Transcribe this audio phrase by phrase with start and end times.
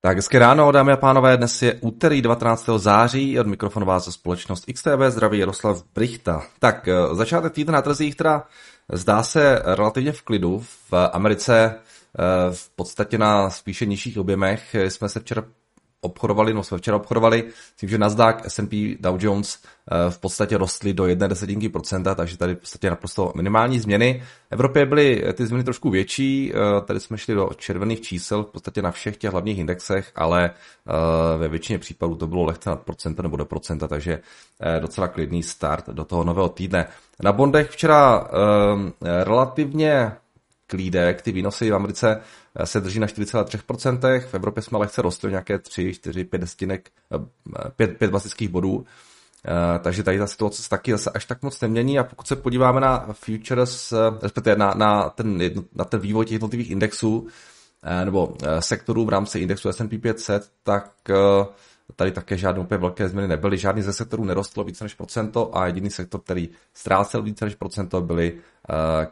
[0.00, 2.68] Tak hezké ráno, dámy a pánové, dnes je úterý 19.
[2.76, 6.42] září, od mikrofonu vás společnost XTV zdraví Jaroslav Brichta.
[6.58, 8.46] Tak eh, začátek týdne na trzích teda
[8.92, 10.64] zdá se relativně v klidu.
[10.90, 15.44] V Americe eh, v podstatě na spíše nižších objemech jsme se včera
[16.00, 17.44] obchodovali, no jsme včera obchodovali,
[17.76, 22.38] tím, že Nasdaq, S&P, Dow Jones eh, v podstatě rostly do jedné desetinky procenta, takže
[22.38, 24.22] tady v podstatě naprosto minimální změny.
[24.48, 28.46] V Evropě byly ty změny trošku větší, eh, tady jsme šli do červených čísel v
[28.46, 32.80] podstatě na všech těch hlavních indexech, ale eh, ve většině případů to bylo lehce nad
[32.82, 34.20] procenta nebo do procenta, takže
[34.80, 36.86] docela klidný start do toho nového týdne.
[37.22, 38.28] Na bondech včera
[39.24, 40.12] relativně
[40.68, 42.20] klídek, ty výnosy v Americe
[42.64, 46.90] se drží na 4,3%, v Evropě jsme lehce rostli nějaké 3, 4, 5 destinek,
[47.76, 48.86] 5, 5 basických bodů,
[49.82, 51.98] takže tady ta situace se taky zase až tak moc nemění.
[51.98, 55.38] A pokud se podíváme na futures, respektive na, na, ten,
[55.74, 57.26] na ten vývoj těch jednotlivých indexů
[58.04, 60.92] nebo sektorů v rámci indexu S&P 500, tak
[61.96, 63.58] tady také žádné úplně velké změny nebyly.
[63.58, 68.00] Žádný ze sektorů nerostlo více než procento a jediný sektor, který ztrácel více než procento,
[68.00, 68.38] byly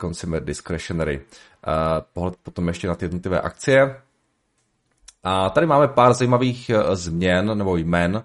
[0.01, 1.21] consumer discretionary.
[2.13, 4.01] Pohled potom ještě na ty jednotlivé akcie.
[5.25, 8.17] A tady máme pár zajímavých e, změn nebo jmen.
[8.17, 8.23] E,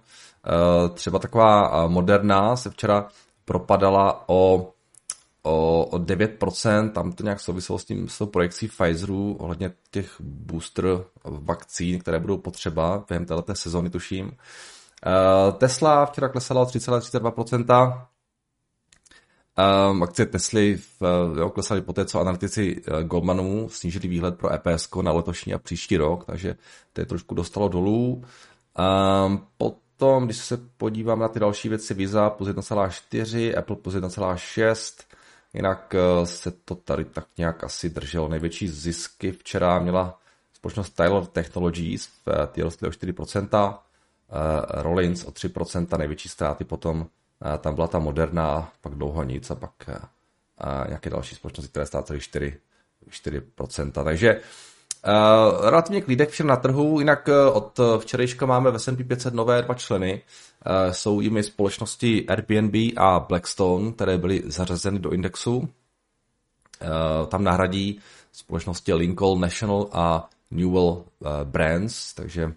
[0.89, 3.07] třeba taková moderná se včera
[3.45, 4.71] propadala o,
[5.43, 10.15] o, o 9%, tam to nějak souviselo s tím s tou projekcí Pfizeru ohledně těch
[10.19, 14.31] booster vakcín, které budou potřeba během této sezóny, tuším.
[15.05, 18.05] E, Tesla včera klesala o 3,32%,
[19.59, 21.01] Um, akcie Tesly v,
[21.37, 25.57] jo, klesaly po té, co analytici uh, Goldmanu snížili výhled pro EPS na letošní a
[25.57, 26.55] příští rok, takže
[26.93, 28.23] to je trošku dostalo dolů.
[29.25, 35.03] Um, potom, když se podívám na ty další věci, Visa plus 1,4, Apple plus 1,6,
[35.53, 38.27] jinak uh, se to tady tak nějak asi drželo.
[38.27, 40.19] Největší zisky včera měla
[40.53, 42.09] společnost Tyler Technologies,
[42.51, 43.77] ty rostly o 4%, uh,
[44.81, 47.07] Rollins o 3%, největší ztráty potom
[47.57, 49.89] tam byla ta moderná, pak dlouho nic a pak
[50.87, 52.57] nějaké další společnosti, které ztrácely 4,
[53.09, 54.03] 4%.
[54.03, 54.41] Takže
[55.07, 59.61] uh, relativně klídek všem na trhu, jinak uh, od včerejška máme v S&P 500 nové
[59.61, 60.21] dva členy.
[60.65, 65.57] Uh, jsou jimi společnosti Airbnb a Blackstone, které byly zařazeny do indexu.
[65.57, 65.67] Uh,
[67.27, 67.99] tam nahradí
[68.31, 71.03] společnosti Lincoln National a Newell
[71.43, 72.53] Brands, takže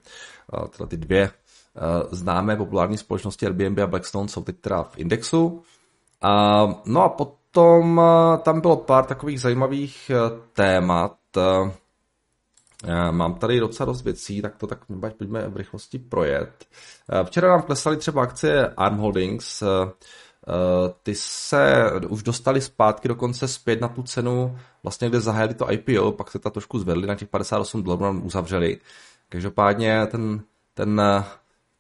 [0.71, 1.31] tyhle ty dvě
[1.77, 5.63] Eh, známé populární společnosti Airbnb a Blackstone jsou teď teda v indexu.
[6.85, 11.17] No a potom eh, tam bylo pár takových zajímavých eh, témat.
[13.11, 14.85] Mám tady docela dost věcí, tak to tak
[15.19, 16.67] pojďme v rychlosti projet.
[17.25, 19.63] Včera nám klesaly třeba akcie Arm Holdings,
[21.03, 26.13] ty se už dostali zpátky dokonce zpět na tu cenu, vlastně kde zahájili to IPO,
[26.13, 28.79] pak se ta trošku zvedli na těch 58 dolarů, uzavřeli.
[29.29, 30.41] Každopádně ten,
[30.75, 31.03] ten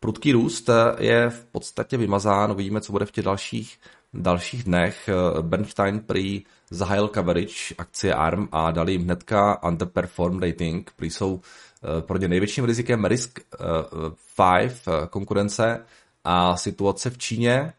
[0.01, 3.79] Prudký růst je v podstatě vymazán, uvidíme, co bude v těch dalších,
[4.15, 5.09] dalších dnech.
[5.41, 12.03] Bernstein prý zahájil coverage akcie ARM a dali jim hnedka underperform rating, prý jsou eh,
[12.03, 13.41] pro ně největším rizikem risk
[14.37, 15.85] 5 eh, eh, konkurence
[16.25, 17.73] a situace v Číně,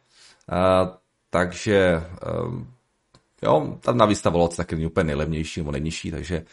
[1.29, 2.03] takže
[3.41, 6.45] jo, ta navíc ta volace taky není úplně nejlevnější nebo nejnižší, takže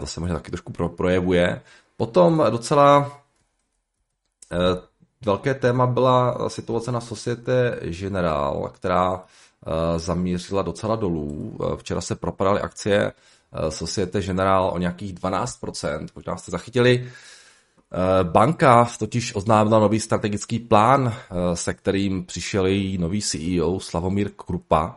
[0.00, 1.60] to se možná taky trošku projevuje.
[1.96, 3.20] Potom docela
[5.24, 9.24] velké téma byla situace na Societe General, která
[9.66, 11.58] eh, zamířila docela dolů.
[11.62, 17.10] Eh, včera se propadaly akcie eh, Societe General o nějakých 12%, možná jste zachytili.
[18.22, 21.14] Banka totiž oznámila nový strategický plán,
[21.54, 24.96] se kterým přišel její nový CEO Slavomír Krupa,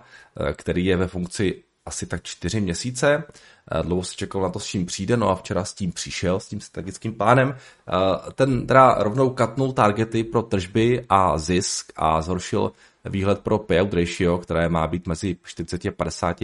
[0.55, 3.23] který je ve funkci asi tak čtyři měsíce.
[3.71, 6.39] Eh, dlouho se čekal na to, s čím přijde, no a včera s tím přišel,
[6.39, 7.55] s tím strategickým plánem.
[7.55, 12.71] Eh, ten teda rovnou katnul targety pro tržby a zisk a zhoršil
[13.05, 16.37] výhled pro payout ratio, které má být mezi 40 a 50,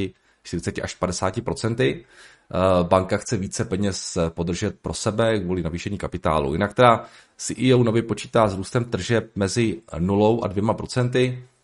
[0.43, 2.05] 40 až 50 procenty.
[2.53, 6.53] Eh, banka chce více peněz podržet pro sebe kvůli navýšení kapitálu.
[6.53, 7.05] Jinak teda
[7.37, 11.56] CEO nově počítá s růstem tržeb mezi 0 a 2 procenty Eh,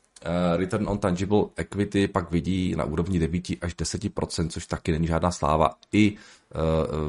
[0.56, 5.32] return on tangible equity pak vidí na úrovni 9 až 10%, což taky není žádná
[5.32, 6.58] sláva i eh,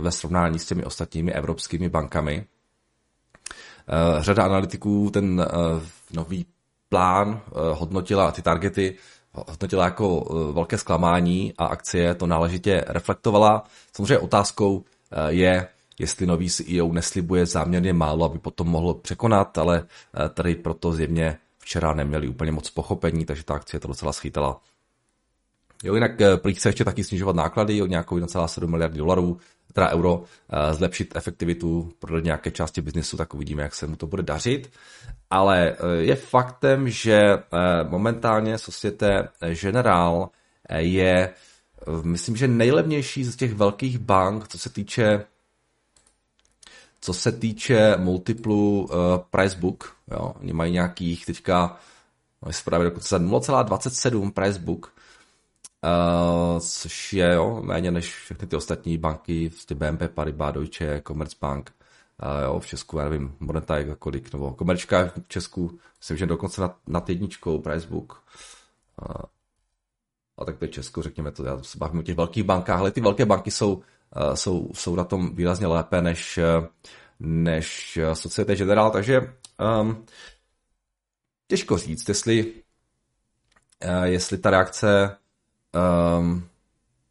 [0.00, 2.44] ve srovnání s těmi ostatními evropskými bankami.
[3.88, 5.46] Eh, řada analytiků ten
[6.12, 6.46] nový
[6.88, 7.40] plán
[7.72, 8.96] hodnotila ty targety
[9.32, 13.64] hodnotila jako velké zklamání a akcie to náležitě reflektovala.
[13.92, 14.84] Samozřejmě otázkou
[15.28, 15.68] je,
[15.98, 19.86] jestli nový CEO neslibuje záměrně málo, aby potom mohl překonat, ale
[20.34, 24.60] tady proto zjevně včera neměli úplně moc pochopení, takže ta akcie to docela schytala.
[25.82, 29.38] Jo, jinak prý chce ještě taky snižovat náklady o nějakou 1,7 miliardy dolarů,
[29.72, 30.22] teda euro,
[30.72, 34.70] zlepšit efektivitu pro nějaké části biznesu, tak uvidíme, jak se mu to bude dařit.
[35.30, 37.22] Ale je faktem, že
[37.88, 39.28] momentálně Societe
[39.60, 40.28] Generál
[40.78, 41.30] je,
[42.02, 45.24] myslím, že nejlevnější z těch velkých bank, co se týče
[47.04, 48.96] co se týče multiplu uh,
[49.30, 51.76] price book, jo, oni mají nějakých teďka,
[52.42, 54.94] no, právě dokonce 0,27 price book,
[55.84, 61.72] uh, což je jo, méně než všechny ty ostatní banky, vlastně BNP Paribas, Deutsche, Commerzbank,
[62.22, 66.26] uh, jo, v Česku, já nevím, Moneta je kolik, nebo Komerčka v Česku, myslím, že
[66.26, 68.22] dokonce nad, nad jedničkou price book.
[69.02, 69.16] Uh,
[70.38, 72.90] a tak to je Česko, řekněme to, já se bavím o těch velkých bankách, ale
[72.90, 73.93] ty velké banky jsou Eh,
[74.34, 76.68] jsou, jsou na tom výrazně lépe než, eh,
[77.20, 79.34] než eh, Societe General, takže
[79.80, 80.06] um,
[81.48, 82.52] těžko říct, jestli,
[83.84, 85.16] uh, jestli ta reakce
[86.18, 86.48] um,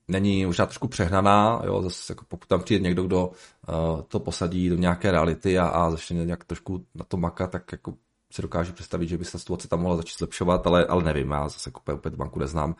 [0.07, 4.69] není možná trošku přehnaná, jo, zase jako pokud tam přijde někdo, kdo uh, to posadí
[4.69, 7.93] do nějaké reality a, a začne nějak trošku na to makat, tak jako
[8.31, 11.49] si dokážu představit, že by se situace tam mohla začít zlepšovat, ale, ale nevím, já
[11.49, 12.75] zase jako opět banku neznám.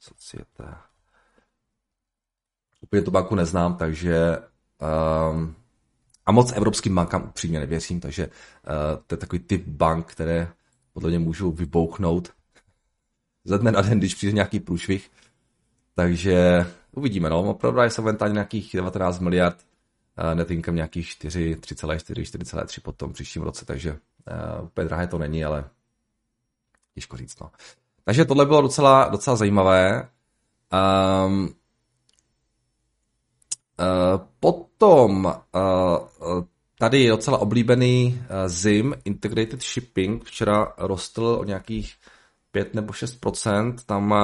[0.00, 0.64] Societe
[2.80, 4.38] úplně tu banku neznám, takže
[5.30, 5.54] um,
[6.26, 8.32] a moc evropským bankám upřímně nevěřím, takže uh,
[9.06, 10.48] to je takový typ bank, které
[10.92, 12.32] podle mě můžou vybouchnout
[13.44, 15.10] ze dne na den, když přijde nějaký průšvih.
[15.94, 17.42] Takže uvidíme, no.
[17.42, 19.56] Opravdu se momentálně nějakých 19 miliard,
[20.18, 25.18] uh, net nějakých 4, 3,4, 4,3 po tom příštím roce, takže uh, úplně drahé to
[25.18, 25.64] není, ale
[26.94, 27.50] těžko říct, no.
[28.04, 30.08] Takže tohle bylo docela, docela zajímavé.
[31.26, 31.54] Um,
[34.40, 36.44] potom uh,
[36.78, 41.94] tady je docela oblíbený uh, ZIM, Integrated Shipping, včera rostl o nějakých
[42.50, 44.14] 5 nebo 6% tam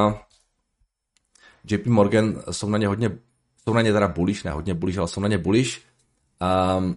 [1.65, 3.19] JP Morgan jsou na ně hodně,
[3.65, 5.81] jsou na ně teda bullish, ne hodně bullish, ale jsou na ně bullish.
[6.79, 6.97] Um,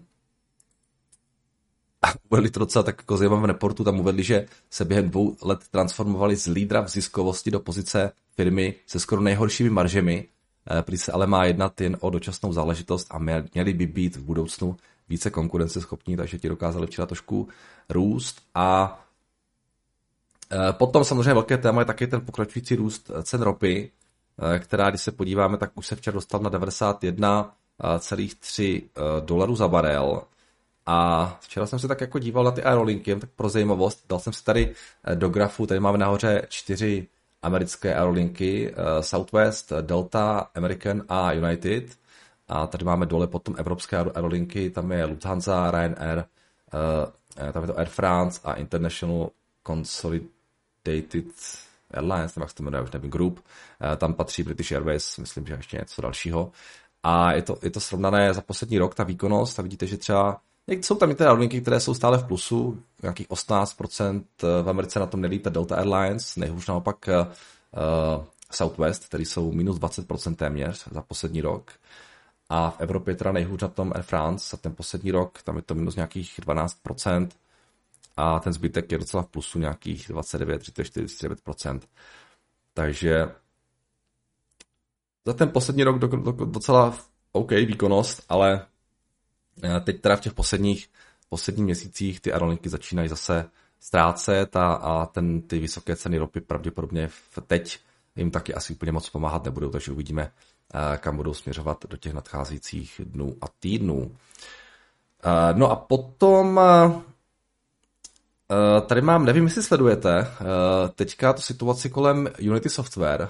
[2.30, 6.36] uvedli to docela tak jako zajímavém reportu, tam uvedli, že se během dvou let transformovali
[6.36, 10.28] z lídra v ziskovosti do pozice firmy se skoro nejhoršími maržemi.
[10.28, 10.35] Eh,
[10.82, 14.76] prý se ale má jednat jen o dočasnou záležitost a měli by být v budoucnu
[15.08, 17.48] více konkurenceschopní, takže ti dokázali včera trošku
[17.88, 19.00] růst a
[20.52, 23.90] eh, Potom samozřejmě velké téma je taky ten pokračující růst cen ropy,
[24.54, 28.82] eh, která, když se podíváme, tak už se včera dostal na 91,3
[29.20, 30.22] dolarů za barel.
[30.88, 34.32] A včera jsem se tak jako díval na ty aerolinky, tak pro zajímavost, dal jsem
[34.32, 34.74] si tady
[35.14, 37.08] do grafu, tady máme nahoře čtyři
[37.46, 41.84] americké aerolinky uh, Southwest, Delta, American a United.
[42.48, 47.78] A tady máme dole potom evropské aerolinky, tam je Lufthansa, Ryanair, uh, tam je to
[47.78, 49.30] Air France a International
[49.66, 51.26] Consolidated
[51.90, 53.44] Airlines, nebo jak se to jmenuje, už nevím, Group.
[53.96, 56.52] Tam patří British Airways, myslím, že ještě něco dalšího.
[57.02, 60.40] A je to, je to srovnané za poslední rok, ta výkonnost, a vidíte, že třeba
[60.66, 65.06] jsou tam některé aerolinky, které jsou stále v plusu, nějakých 18%, eh, v Americe na
[65.06, 71.40] tom nelípe Delta Airlines, nejhůř naopak uh, Southwest, který jsou minus 20% téměř za poslední
[71.40, 71.72] rok.
[72.48, 75.62] A v Evropě teda nejhůř na tom Air France za ten poslední rok, tam je
[75.62, 77.28] to minus nějakých 12%.
[78.16, 81.80] A ten zbytek je docela v plusu nějakých 29, 34, 49%.
[82.74, 83.28] Takže
[85.24, 85.98] za ten poslední rok
[86.44, 86.98] docela
[87.32, 88.66] OK výkonnost, ale
[89.84, 90.88] teď teda v těch posledních,
[91.28, 97.08] posledních měsících ty aerolinky začínají zase ztrácet a, a ten, ty vysoké ceny ropy pravděpodobně
[97.08, 97.78] v teď
[98.16, 100.30] jim taky asi úplně moc pomáhat nebudou, takže uvidíme,
[100.74, 104.16] eh, kam budou směřovat do těch nadcházejících dnů a týdnů.
[105.24, 106.60] Eh, no a potom
[108.86, 110.26] tady mám, nevím, jestli sledujete,
[110.94, 113.28] teďka tu situaci kolem Unity Software.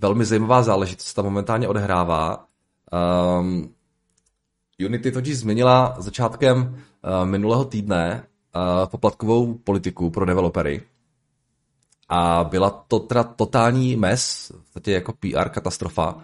[0.00, 2.47] Velmi zajímavá záležitost tam momentálně odehrává.
[2.92, 3.74] Um,
[4.86, 8.26] Unity totiž změnila začátkem uh, minulého týdne
[8.56, 10.82] uh, poplatkovou politiku pro developery.
[12.08, 16.14] A byla to teda totální mes, v jako PR katastrofa.
[16.14, 16.22] Uh,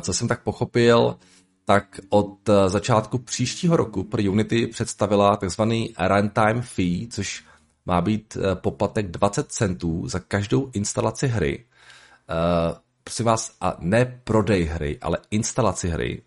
[0.00, 1.16] co jsem tak pochopil,
[1.64, 7.44] tak od začátku příštího roku pro Unity představila takzvaný runtime fee, což
[7.86, 11.64] má být poplatek 20 centů za každou instalaci hry.
[13.06, 16.22] Prosím vás, a ne prodej hry, ale instalaci hry,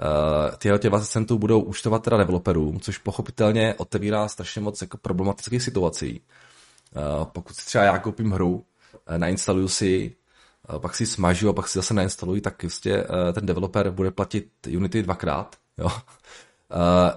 [0.00, 4.96] Uh, tyhle tě 20 centů budou účtovat teda developerům, což pochopitelně otevírá strašně moc jako
[4.96, 6.20] problematických situací.
[7.20, 10.16] Uh, pokud si třeba já koupím hru, uh, nainstaluju si,
[10.72, 14.10] uh, pak si smažu a pak si zase nainstaluji, tak prostě uh, ten developer bude
[14.10, 15.56] platit Unity dvakrát.
[15.78, 15.88] Jo?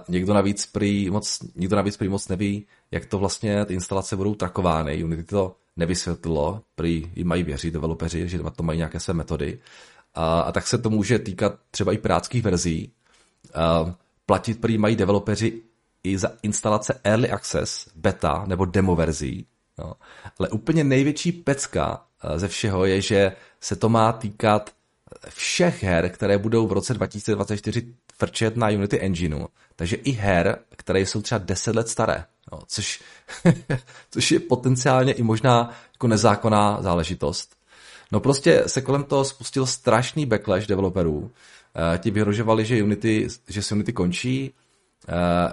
[0.08, 4.34] Někdo navíc prý moc, někdo navíc prý moc neví, jak to vlastně ty instalace budou
[4.34, 5.04] trakovány.
[5.04, 9.58] Unity to nevysvětlilo, prý jim mají věřit developeři, že to mají nějaké své metody.
[10.14, 12.92] A, a tak se to může týkat třeba i pirátských verzí.
[13.54, 13.94] A
[14.26, 15.62] platit prý mají developeři
[16.04, 19.46] i za instalace Early Access, beta nebo demo verzí.
[19.78, 19.94] No.
[20.38, 22.04] Ale úplně největší pecka
[22.36, 24.70] ze všeho je, že se to má týkat
[25.28, 29.46] všech her, které budou v roce 2024 frčet na Unity Engineu.
[29.76, 32.24] Takže i her, které jsou třeba 10 let staré.
[32.52, 33.02] No, což,
[34.10, 37.56] což je potenciálně i možná jako nezákonná záležitost.
[38.12, 41.18] No prostě se kolem toho spustil strašný backlash developerů.
[41.18, 41.30] Uh,
[41.98, 44.54] ti vyhrožovali, že Unity, že se Unity končí,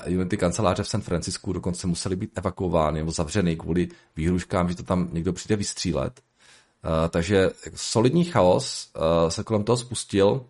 [0.07, 4.75] Uh, Unity kanceláře v San Francisku dokonce museli být evakuovány nebo zavřeny kvůli výhruškám, že
[4.75, 6.21] to tam někdo přijde vystřílet.
[6.21, 10.45] Uh, takže solidní chaos uh, se kolem toho spustil.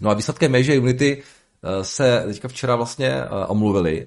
[0.00, 4.06] No a výsledkem je, že Unity uh, se teďka včera vlastně uh, omluvili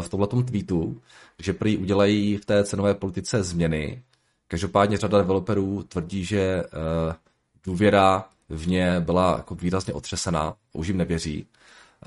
[0.00, 1.00] v tomhle tweetu,
[1.38, 4.02] že prý udělají v té cenové politice změny.
[4.48, 7.14] Každopádně řada developerů tvrdí, že uh,
[7.64, 11.46] důvěra v ně byla jako výrazně otřesená, už jim nevěří.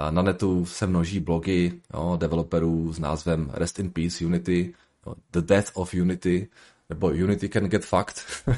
[0.10, 4.74] Na netu se množí blogy jo, developerů s názvem Rest in Peace Unity,
[5.06, 6.48] jo, The Death of Unity,
[6.90, 8.26] nebo Unity can get fucked.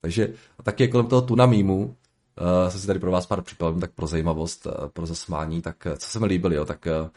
[0.00, 3.90] Takže taky kolem toho tuna mýmu, uh, jsem si tady pro vás pár připravil, tak
[3.90, 7.08] pro zajímavost, uh, pro zasmání, tak co se mi líbilo, jo, tak uh,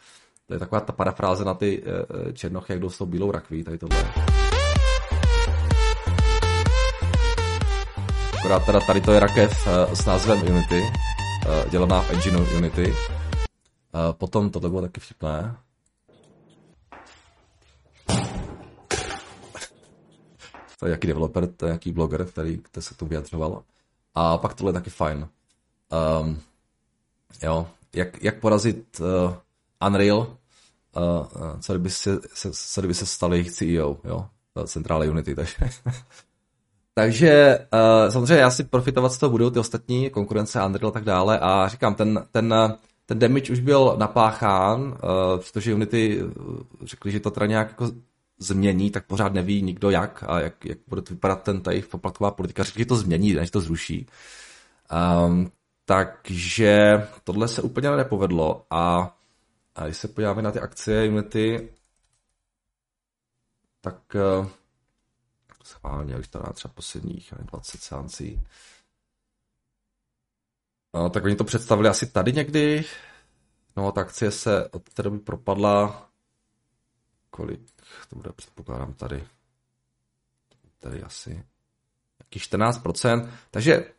[0.47, 3.63] to je taková ta parafráze na ty uh, černochy, jak jdou s tou bílou rakví,
[3.63, 4.13] tady tohle.
[8.39, 10.81] Akorát teda tady to je rakev uh, s názvem Unity,
[11.69, 12.93] dělaná v engineu Unity.
[14.11, 15.55] Potom tohle bylo taky vtipné.
[20.79, 23.63] To je nějaký developer, to je nějaký bloger, který, který se to vyjadřoval.
[24.15, 25.27] A pak tohle je taky fajn.
[26.21, 26.41] Um,
[27.43, 29.33] jo, jak, jak porazit uh,
[29.87, 34.25] Unreal, uh, co, kdyby se, se, co kdyby se stal jejich CEO, jo,
[34.65, 35.55] centrále Unity, takže...
[36.93, 41.03] takže uh, samozřejmě já si profitovat z toho budou ty ostatní konkurence Unreal a tak
[41.03, 42.55] dále a říkám, ten, ten,
[43.05, 44.97] ten damage už byl napáchán, uh,
[45.53, 46.21] protože Unity
[46.83, 47.91] řekli, že to teda nějak jako
[48.39, 52.63] změní, tak pořád neví nikdo jak a jak, jak bude vypadat ten tady poplatková politika.
[52.63, 54.07] Řekli, že to změní, než to zruší.
[55.27, 55.51] Um,
[55.85, 59.15] takže tohle se úplně nepovedlo a,
[59.75, 61.73] a když se podíváme na ty akcie Unity,
[63.81, 64.47] tak uh,
[65.63, 68.47] schválně, už to třeba posledních 20 seancí.
[70.93, 72.85] No, tak oni to představili asi tady někdy.
[73.75, 76.09] No, ta akcie se od té doby propadla
[77.33, 77.61] kolik
[78.09, 79.27] to bude, předpokládám, tady.
[80.79, 81.45] Tady asi
[82.17, 83.29] taky 14%.
[83.51, 83.93] Takže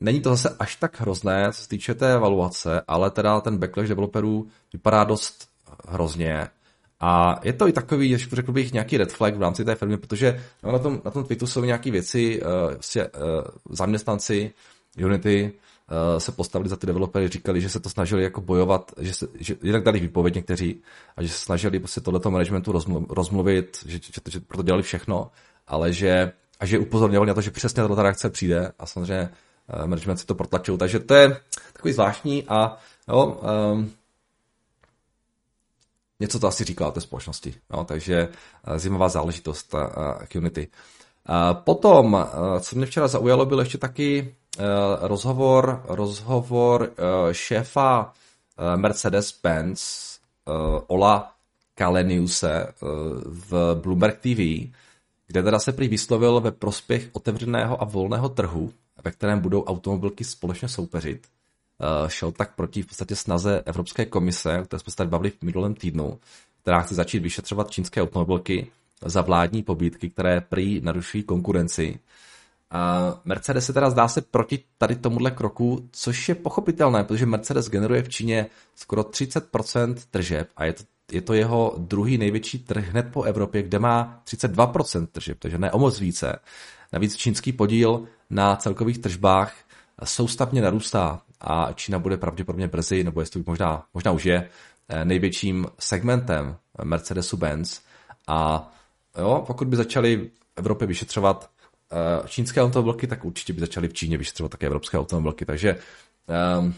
[0.00, 3.88] není to zase až tak hrozné, co se týče té evaluace, ale teda ten backlash
[3.88, 5.48] developerů vypadá dost
[5.88, 6.48] hrozně.
[7.00, 9.96] A je to i takový, ještě řekl bych, nějaký red flag v rámci té firmy,
[9.96, 13.10] protože no, na, tom, na tom tweetu jsou nějaké věci, uh, vlastně, uh,
[13.70, 14.52] zaměstnanci
[15.04, 19.14] Unity uh, se postavili za ty developery, říkali, že se to snažili jako bojovat, že,
[19.14, 20.82] se, že jinak dali výpověď někteří
[21.16, 24.82] a že se snažili prostě tohleto managementu rozmlu, rozmluvit, že, že, že, že proto dělali
[24.82, 25.30] všechno,
[25.66, 29.28] ale že a že upozorňovali na to, že přesně tato reakce přijde a samozřejmě
[29.86, 30.78] management si to protlačil.
[30.78, 31.40] Takže to je
[31.72, 32.76] takový zvláštní a
[33.08, 33.40] jo,
[33.72, 33.90] um,
[36.20, 37.54] něco to asi říká o té společnosti.
[37.72, 38.28] Jo, takže
[38.68, 39.80] uh, zajímavá záležitost uh,
[40.34, 40.68] Unity.
[41.28, 48.12] Uh, potom, uh, co mě včera zaujalo, byl ještě taky Eh, rozhovor, rozhovor uh, šéfa
[48.58, 49.80] uh, Mercedes-Benz
[50.44, 51.32] uh, Ola
[51.74, 52.88] Kaleniuse uh,
[53.24, 54.70] v Bloomberg TV,
[55.26, 58.72] kde teda se prý vyslovil ve prospěch otevřeného a volného trhu,
[59.04, 61.26] ve kterém budou automobilky společně soupeřit.
[62.02, 65.30] Uh, šel tak proti v podstatě snaze Evropské komise, o které jsme se tady bavili
[65.30, 66.18] v minulém týdnu,
[66.62, 68.70] která chce začít vyšetřovat čínské automobilky
[69.04, 71.98] za vládní pobídky, které prý narušují konkurenci
[72.74, 77.68] Uh, Mercedes se teda zdá se proti tady tomuhle kroku, což je pochopitelné, protože Mercedes
[77.68, 82.88] generuje v Číně skoro 30% tržeb a je to, je to jeho druhý největší trh
[82.88, 86.38] hned po Evropě, kde má 32% tržeb, takže ne o moc více.
[86.92, 89.54] Navíc čínský podíl na celkových tržbách
[90.04, 94.48] soustavně narůstá a Čína bude pravděpodobně brzy, nebo jestli možná, možná už je,
[94.88, 97.80] eh, největším segmentem Mercedesu-Benz.
[98.26, 98.70] A
[99.18, 101.50] jo, pokud by začali v Evropě vyšetřovat
[102.20, 105.44] uh, čínské automobilky, tak určitě by začaly v Číně vyšetřovat také evropské automobilky.
[105.44, 105.78] Takže
[106.58, 106.74] um,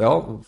[0.00, 0.40] jo,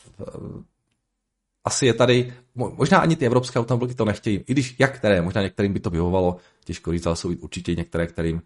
[1.64, 5.42] asi je tady, možná ani ty evropské automobilky to nechtějí, i když jak které, možná
[5.42, 8.42] některým by to vyhovovalo, těžko říct, ale jsou určitě některé, kterým,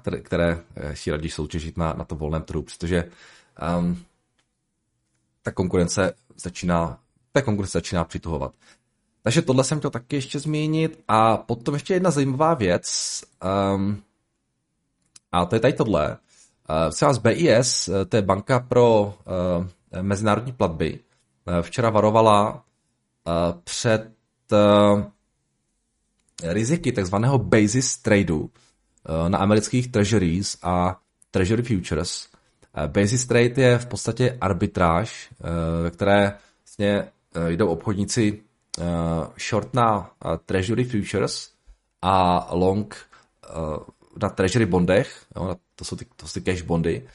[0.00, 0.58] které, které
[0.94, 3.04] si radí soutěžit na, na to volném trhu, protože
[3.78, 4.04] um,
[5.42, 6.98] ta konkurence začíná,
[7.32, 8.52] ta konkurence začíná přituhovat.
[9.22, 11.04] takže tohle jsem chtěl taky ještě zmínit.
[11.08, 13.24] A potom ještě jedna zajímavá věc.
[13.74, 14.02] Um,
[15.32, 16.10] a to je tady tohle.
[16.10, 21.00] Uh, třeba z BIS, to je banka pro uh, mezinárodní platby,
[21.44, 24.10] uh, včera varovala uh, před
[24.52, 25.02] uh,
[26.42, 28.48] riziky takzvaného basis tradeu uh,
[29.28, 32.28] na amerických treasuries a treasury futures.
[32.76, 35.48] Uh, basis trade je v podstatě arbitráž, uh,
[35.82, 37.08] ve které vlastně
[37.48, 38.42] jdou obchodníci
[39.48, 40.10] short na
[40.46, 41.50] treasury futures
[42.02, 43.06] a long
[44.22, 47.08] na treasury bondech, jo, to, jsou ty, to jsou ty cash bondy,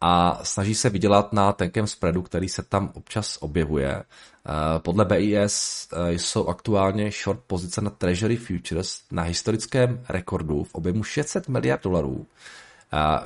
[0.00, 4.02] a snaží se vydělat na tenkém spreadu, který se tam občas objevuje.
[4.48, 10.74] Uh, podle BIS uh, jsou aktuálně short pozice na Treasury Futures na historickém rekordu v
[10.74, 12.14] objemu 600 miliard dolarů.
[12.14, 12.26] Uh,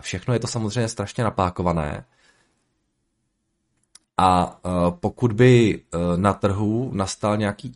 [0.01, 2.05] všechno je to samozřejmě strašně napákované.
[4.19, 4.61] A
[5.01, 5.83] pokud by
[6.17, 7.73] na trhu nastal nějaký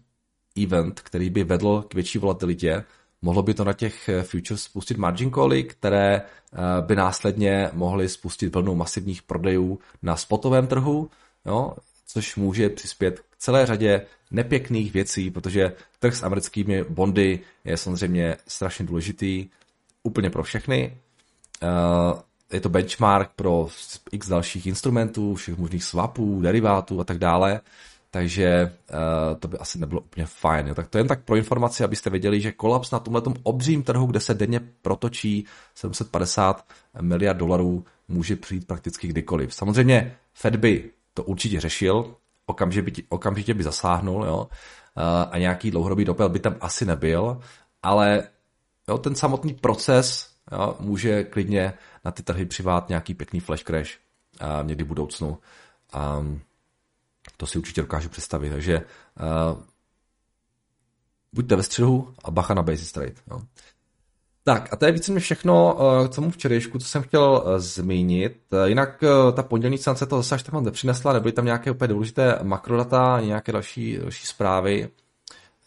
[0.63, 2.85] event, který by vedl k větší volatilitě,
[3.23, 8.09] mohlo by to na těch eh, futures spustit margin cally, které eh, by následně mohly
[8.09, 11.11] spustit plnou masivních prodejů na spotovém trhu,
[11.47, 11.75] jo,
[12.13, 18.37] což může přispět k celé řadě nepěkných věcí, protože trh s americkými bondy je samozřejmě
[18.49, 19.49] strašně důležitý
[20.03, 20.97] úplně pro všechny.
[21.63, 21.67] Eh,
[22.53, 23.69] je to benchmark pro
[24.13, 27.61] x dalších instrumentů, všech možných swapů, derivátů a tak dále
[28.11, 30.75] takže uh, to by asi nebylo úplně fajn.
[30.75, 34.21] Tak to jen tak pro informaci, abyste věděli, že kolaps na tomhle obřím trhu, kde
[34.21, 36.65] se denně protočí 750
[37.01, 39.55] miliard dolarů, může přijít prakticky kdykoliv.
[39.55, 44.49] Samozřejmě Fed by to určitě řešil, okamžitě by, okamžitě by zasáhnul jo,
[45.31, 47.41] a nějaký dlouhodobý dopel by tam asi nebyl,
[47.83, 48.29] ale
[48.89, 51.73] jo, ten samotný proces jo, může klidně
[52.05, 53.99] na ty trhy přivát nějaký pěkný flash crash
[54.43, 55.39] uh, někdy v budoucnu.
[56.19, 56.41] Um,
[57.37, 58.51] to si určitě dokážu představit.
[58.51, 59.63] Takže uh,
[61.33, 63.15] buďte ve střihu a bacha na basis trade.
[63.31, 63.41] Jo.
[64.51, 68.41] Tak a to je víceméně všechno uh, k tomu včerejšku, co jsem chtěl uh, zmínit.
[68.53, 71.89] Uh, jinak ta pondělní stanice to zase až tak moc nepřinesla, nebyly tam nějaké úplně
[71.89, 74.89] důležité makrodata, nějaké další, další zprávy.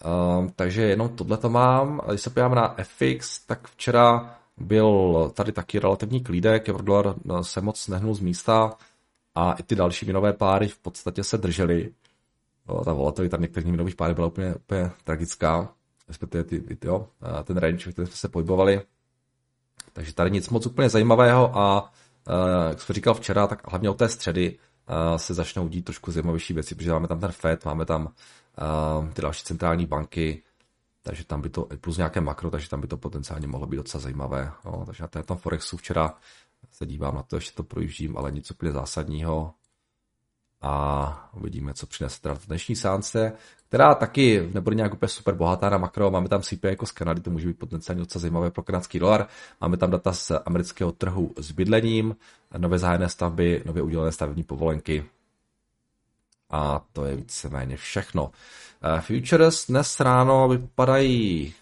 [0.06, 2.02] Uh, takže jenom tohle to mám.
[2.10, 7.88] Když se podívám na FX, tak včera byl tady taky relativní klídek, eurodolar se moc
[7.88, 8.74] nehnul z místa
[9.36, 11.92] a i ty další minové páry v podstatě se držely.
[12.86, 15.70] Ta volatilita některých minových párů byla úplně, úplně tragická,
[16.08, 17.08] respektive ty, ty, jo,
[17.44, 18.82] ten range, ve kterém jsme se pohybovali.
[19.94, 21.92] Takže tady nic moc úplně zajímavého a
[22.70, 24.58] jak jsem říkal včera, tak hlavně od té středy
[25.18, 28.14] se začnou dít trošku zajímavější věci, protože máme tam ten FED, máme tam
[29.14, 30.44] ty další centrální banky,
[31.04, 34.02] takže tam by to, plus nějaké makro, takže tam by to potenciálně mohlo být docela
[34.02, 34.52] zajímavé.
[34.66, 34.84] Jo.
[34.86, 36.14] Takže na tom Forexu včera
[36.72, 39.54] se dívám na to, ještě to projíždím, ale nic úplně zásadního.
[40.64, 43.34] A uvidíme, co přinese teda dnešní sánce,
[43.68, 46.12] která taky nebude nějak úplně super bohatá na makro.
[46.12, 49.28] Máme tam CPI jako z Kanady, to může být potenciálně docela zajímavé pro kanadský dolar.
[49.62, 52.16] Máme tam data z amerického trhu s bydlením,
[52.58, 55.06] nové zájemné stavby, nově udělené stavební povolenky.
[56.50, 58.32] A to je víceméně všechno.
[58.82, 61.54] Eh, futures dnes ráno vypadají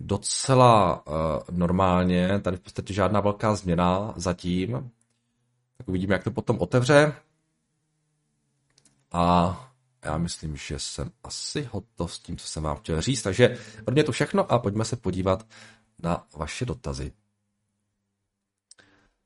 [0.00, 1.12] docela uh,
[1.50, 2.40] normálně.
[2.40, 4.90] Tady v podstatě žádná velká změna zatím.
[5.78, 7.12] Tak uvidíme, jak to potom otevře.
[9.12, 9.56] A
[10.04, 13.22] já myslím, že jsem asi hotov s tím, co jsem vám chtěl říct.
[13.22, 15.46] Takže pro mě to všechno a pojďme se podívat
[16.02, 17.12] na vaše dotazy.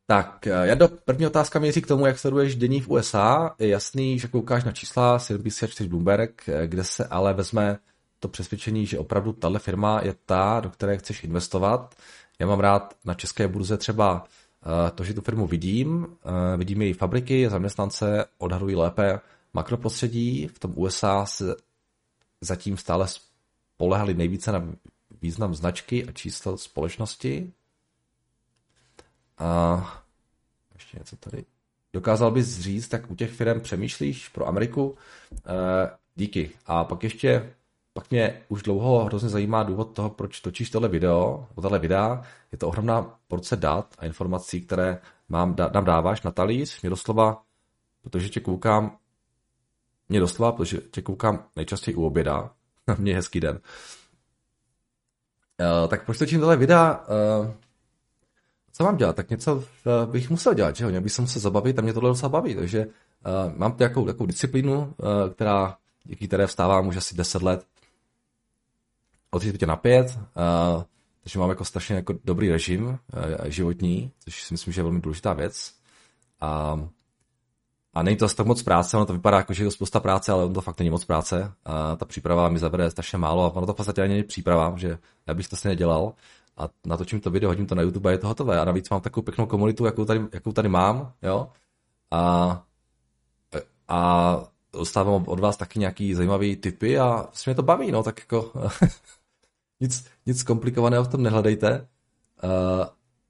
[0.07, 3.55] Tak, já do první otázka míří k tomu, jak sleduješ dění v USA.
[3.59, 7.79] Je jasný, že koukáš na čísla CNBC a 4 Bloomberg, kde se ale vezme
[8.21, 11.95] to přesvědčení, že opravdu tahle firma je ta, do které chceš investovat.
[12.39, 16.83] Já mám rád na české burze třeba eh, to, že tu firmu vidím, eh, vidím
[16.83, 19.21] její fabriky, zaměstnance odhadují lépe
[19.57, 20.47] makroprostředí.
[20.47, 21.57] V tom USA se
[22.41, 24.69] zatím stále spolehali nejvíce na
[25.23, 27.53] význam značky a číslo společnosti.
[29.39, 30.05] A
[30.75, 31.45] ještě něco tady.
[31.93, 34.97] Dokázal bys říct, tak u těch firm přemýšlíš pro Ameriku?
[35.33, 36.51] Eh, díky.
[36.67, 37.55] A pak ještě
[37.93, 42.23] pak mě už dlouho hrozně zajímá důvod toho, proč točíš tohle video, tohle videa.
[42.53, 46.83] Je to ohromná porce dat a informací, které mám, nám dáváš na talíř.
[46.83, 47.43] Mě doslova,
[48.03, 48.99] protože tě koukám,
[50.09, 52.51] mě doslova, protože tě koukám nejčastěji u oběda.
[52.99, 53.61] mě je hezký den.
[55.61, 57.05] Uh, tak proč točím tohle videa?
[57.41, 57.51] Uh,
[58.73, 59.17] co mám dělat?
[59.17, 59.63] Tak něco uh,
[60.11, 60.91] bych musel dělat, že jo?
[60.91, 64.27] Měl bych se musel zabavit a mě tohle docela baví, takže uh, mám nějakou, nějakou
[64.27, 64.95] disciplínu, uh,
[65.35, 67.67] která, díky které vstávám už asi 10 let
[69.31, 70.83] od 3 na 5, uh,
[71.23, 72.99] takže mám jako strašně jako dobrý režim uh,
[73.45, 75.73] životní, což si myslím, že je velmi důležitá věc.
[76.41, 76.81] A,
[77.97, 80.33] a není to tak moc práce, ono to vypadá jako, že je to spousta práce,
[80.33, 81.53] ale on to fakt není moc práce.
[81.65, 84.75] A ta příprava mi zabere strašně málo a ono to v podstatě ani není příprava,
[84.77, 86.13] že já bych to stejně dělal
[86.57, 88.61] a natočím to video, hodím to na YouTube a je to hotové.
[88.61, 91.49] A navíc mám takovou pěknou komunitu, jakou tady, jakou tady mám, jo.
[92.11, 92.63] A,
[93.89, 94.41] a
[94.73, 98.53] dostávám od vás taky nějaký zajímavý typy a vlastně mě to baví, no, tak jako
[99.81, 101.89] nic, nic komplikovaného v tom nehledejte.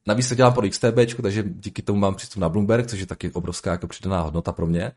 [0.06, 3.30] Navíc to dělám pod XTB, takže díky tomu mám přístup na Bloomberg, což je taky
[3.30, 4.92] obrovská jako přidaná hodnota pro mě.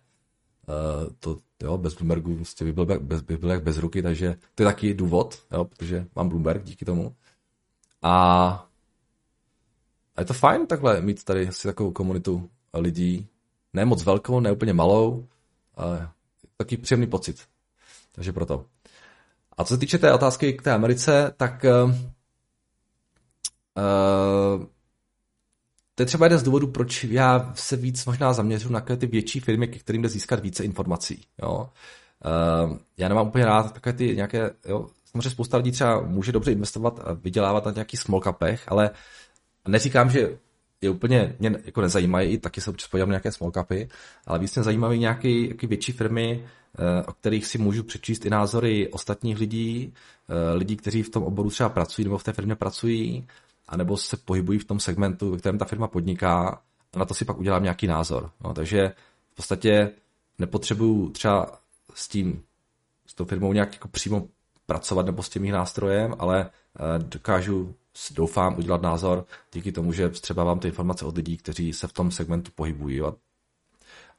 [0.67, 4.36] Uh, to, jo, bez Bloombergu prostě by byl, bez, by byl jak bez ruky, takže
[4.56, 7.15] to je taky důvod, jo, protože mám Bloomberg díky tomu.
[8.02, 8.13] A,
[10.15, 13.28] a je to fajn takhle mít tady asi takovou komunitu lidí,
[13.74, 15.28] ne moc velkou, ne úplně malou,
[15.76, 16.10] ale
[16.58, 17.43] taky příjemný pocit.
[18.12, 18.65] Takže proto.
[19.58, 21.91] A co se týče té otázky k té Americe, tak uh,
[26.00, 29.40] to je třeba jeden z důvodů, proč já se víc možná zaměřuji na ty větší
[29.40, 31.22] firmy, ke kterým jde získat více informací.
[31.42, 31.70] Jo?
[32.70, 36.52] Uh, já nemám úplně rád takové ty nějaké, jo, samozřejmě spousta lidí třeba může dobře
[36.52, 38.90] investovat a vydělávat na nějakých small capech, ale
[39.68, 40.38] neříkám, že
[40.82, 43.90] je úplně mě jako nezajímají, taky se občas podívám na nějaké small capy,
[44.28, 48.30] ale víc mě zajímají nějaké nějaké větší firmy, eh, o kterých si můžu přečíst i
[48.30, 49.94] názory ostatních lidí,
[50.30, 53.28] eh, lidí, kteří v tom oboru třeba pracují nebo v té firmě pracují,
[53.70, 56.62] anebo se pohybují v tom segmentu, ve kterém ta firma podniká
[56.94, 58.32] a na to si pak udělám nějaký názor.
[58.44, 58.94] No, takže
[59.32, 59.92] v podstatě
[60.38, 61.60] nepotřebuju třeba
[61.96, 62.44] s tím,
[63.06, 64.28] s tou firmou nějak jako přímo
[64.66, 67.76] pracovat nebo s tím jejich nástrojem, ale eh, dokážu,
[68.12, 71.94] doufám, udělat názor díky tomu, že třeba vám ty informace od lidí, kteří se v
[71.94, 72.96] tom segmentu pohybují.
[72.96, 73.16] Jo.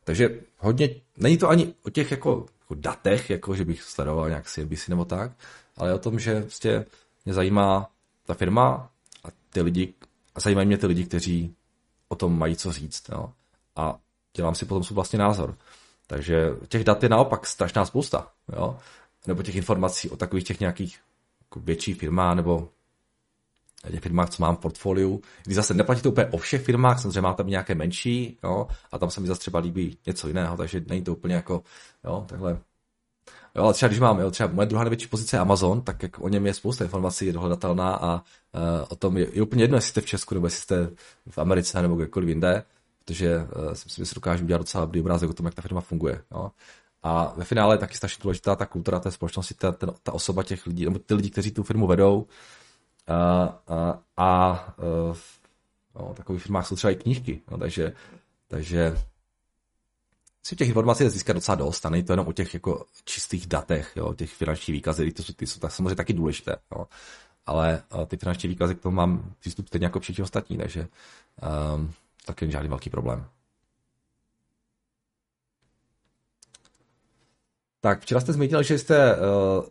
[0.05, 4.47] Takže hodně, není to ani o těch jako, jako datech, jako že bych sledoval nějak
[4.47, 5.33] CNBC nebo tak,
[5.77, 6.85] ale o tom, že vlastně
[7.25, 7.91] mě zajímá
[8.27, 8.91] ta firma a
[9.51, 9.95] ty lidi,
[10.35, 11.55] a zajímají mě ty lidi, kteří
[12.09, 13.09] o tom mají co říct.
[13.09, 13.33] Jo.
[13.77, 13.99] A
[14.37, 15.59] dělám si potom svůj vlastní názor.
[16.07, 18.27] Takže těch dat je naopak strašná spousta.
[18.53, 18.79] Jo
[19.27, 21.01] nebo těch informací o takových těch nějakých
[21.41, 22.69] jako větších firmách nebo
[23.91, 27.21] těch firmách, co mám v portfoliu, kdy zase neplatí to úplně o všech firmách, samozřejmě
[27.21, 30.83] mám tam nějaké menší, jo, a tam se mi zase třeba líbí něco jiného, takže
[30.89, 31.63] není to úplně jako,
[32.05, 32.59] jo, takhle.
[33.61, 36.23] Jo, ale třeba když mám, jo, třeba moje druhá největší pozice je Amazon, tak jako
[36.23, 38.21] o něm je spousta informací, je dohledatelná a uh,
[38.89, 40.91] o tom je, je, úplně jedno, jestli jste v Česku, nebo jestli jste
[41.31, 42.63] v Americe, nebo kdekoliv jinde,
[43.05, 45.63] protože uh, si myslím, že si dokážu udělat docela dobrý obrázek o tom, jak ta
[45.63, 46.23] firma funguje.
[46.31, 46.51] Jo.
[47.03, 50.43] A ve finále je taky strašně důležitá ta kultura té společnosti, ta, ta, ta osoba
[50.43, 52.27] těch lidí, nebo ty lidi, kteří tu firmu vedou.
[53.07, 54.55] A, a, a
[55.13, 55.41] v
[55.95, 57.93] no, takových firmách jsou třeba i knížky, no, takže,
[58.49, 58.97] takže
[60.43, 63.47] si těch informací je získat docela dost a není to jenom o těch jako čistých
[63.47, 66.87] datech, jo, těch finančních výkazech, ty jsou, ty jsou tak samozřejmě taky důležité, jo.
[67.47, 70.89] ale ty finanční výkazy k tomu mám přístup stejně jako všichni ostatní, takže
[71.75, 71.93] um,
[72.27, 73.27] taky není žádný velký problém.
[77.83, 79.23] Tak včera jste zmínil, že jste uh,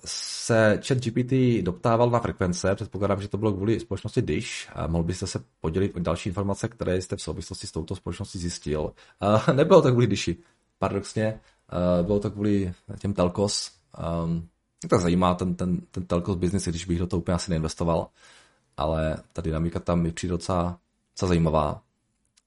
[0.06, 4.70] se chat GPT doptával na frekvence, předpokládám, že to bylo kvůli společnosti Dish.
[4.74, 8.40] A mohl byste se podělit o další informace, které jste v souvislosti s touto společností
[8.40, 8.82] zjistil.
[8.82, 10.38] Uh, nebylo to kvůli Dishi,
[10.80, 11.40] paradoxně,
[12.00, 13.72] uh, bylo to kvůli těm telkos.
[14.24, 14.48] Um,
[14.82, 18.08] mě to zajímá ten, ten, ten telkos business, když bych do toho úplně asi neinvestoval,
[18.78, 20.80] ale ta dynamika tam mi přijde docela,
[21.14, 21.82] docela zajímavá.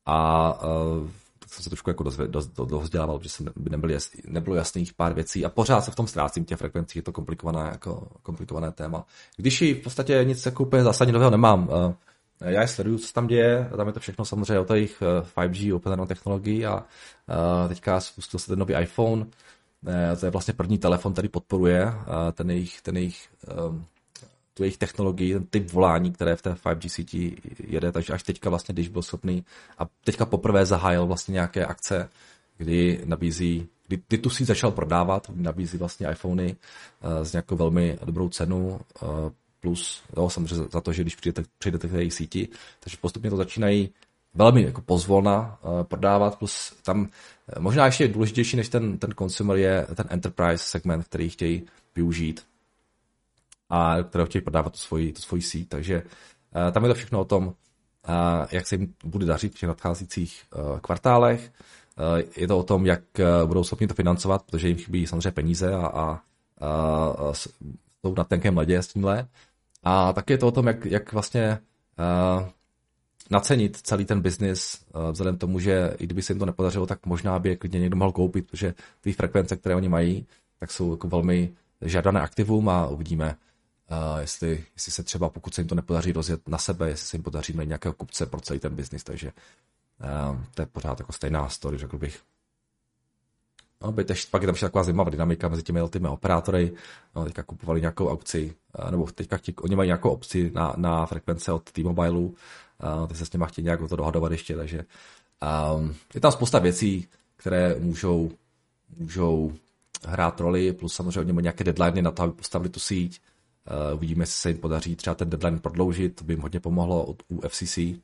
[0.07, 1.09] A uh,
[1.53, 2.83] jsem se trošku jako dozvě, doz, do,
[3.23, 6.45] že jsem by nebyl jas, nebylo jasných pár věcí a pořád se v tom ztrácím
[6.45, 9.05] těch frekvencí, je to komplikované, jako, komplikované téma.
[9.37, 11.68] Když i v podstatě nic jako úplně zásadně nového nemám,
[12.44, 15.02] já je sleduju, co tam děje, tam je to všechno samozřejmě o těch
[15.37, 16.85] 5G Open technologií a
[17.68, 19.26] teďka spustil se ten nový iPhone,
[20.20, 21.92] to je vlastně první telefon, který podporuje
[22.33, 23.28] ten jejich, ten jejich
[23.68, 23.85] um,
[24.55, 28.50] tu jejich technologii, ten typ volání, které v té 5G síti jede, takže až teďka
[28.50, 29.44] vlastně, když byl schopný
[29.78, 32.09] a teďka poprvé zahájil vlastně nějaké akce,
[32.59, 36.57] kdy nabízí, kdy, kdy tu síť začal prodávat, nabízí vlastně iPhony
[37.22, 38.81] s nějakou velmi dobrou cenu,
[39.62, 42.48] plus jo, samozřejmě za to, že když přijdete, přijdete k jejich síti,
[42.81, 43.90] takže postupně to začínají
[44.35, 47.09] velmi jako pozvolna uh, prodávat, plus tam
[47.59, 52.46] možná ještě důležitější než ten, ten consumer je ten enterprise segment, který chtějí využít
[53.70, 55.68] a které chtějí prodávat tu svoji, tu svoji síť.
[55.68, 57.55] Takže uh, tam je to všechno o tom, uh,
[58.51, 61.53] jak se jim bude dařit v těch nadcházejících uh, kvartálech.
[61.98, 65.31] Uh, je to o tom, jak uh, budou schopni to financovat, protože jim chybí samozřejmě
[65.31, 66.22] peníze a, a,
[66.61, 69.29] a jsou na tenkém ledě s tímhle.
[69.83, 71.59] A taky je to o tom, jak, jak vlastně
[72.38, 72.49] uh,
[73.31, 77.07] nacenit celý ten biznis, uh, vzhledem tomu, že i kdyby se jim to nepodařilo, tak
[77.07, 80.27] možná by je klidně někdo mohl koupit, protože ty frekvence, které oni mají,
[80.59, 83.37] tak jsou jako velmi žádané aktivum a uvidíme,
[83.90, 87.16] Uh, jestli, jestli se třeba, pokud se jim to nepodaří rozjet na sebe, jestli se
[87.16, 89.33] jim podaří najít nějakého kupce pro celý ten biznis, takže
[90.01, 92.23] uh, to je pořád jako stejná story, řekl bych.
[93.85, 96.73] No, by tež, pak je tam ještě taková zajímavá dynamika mezi těmi těmi operátory.
[97.16, 98.55] No, teďka kupovali nějakou aukci,
[98.90, 102.33] nebo teďka chtě, oni mají nějakou opci na, na frekvence od T-Mobile, uh,
[103.09, 104.85] ty se s nimi chtějí nějak to dohadovat ještě, takže
[105.77, 108.31] um, je tam spousta věcí, které můžou,
[108.97, 109.53] můžou
[110.07, 113.21] hrát roli, plus samozřejmě oni mají nějaké deadline na to, aby postavili tu síť.
[113.90, 117.05] Uh, uvidíme, jestli se jim podaří třeba ten deadline prodloužit, to by jim hodně pomohlo
[117.05, 117.95] od UFCC, uh,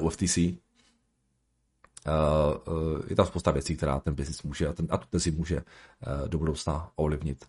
[0.00, 0.38] UFTC.
[2.06, 5.30] Uh, uh, je tam spousta věcí, která ten biznis může a, ten, a tu tezi
[5.30, 7.44] může uh, do budoucna ovlivnit.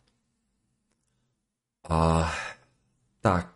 [1.90, 2.28] Uh,
[3.22, 3.54] tak.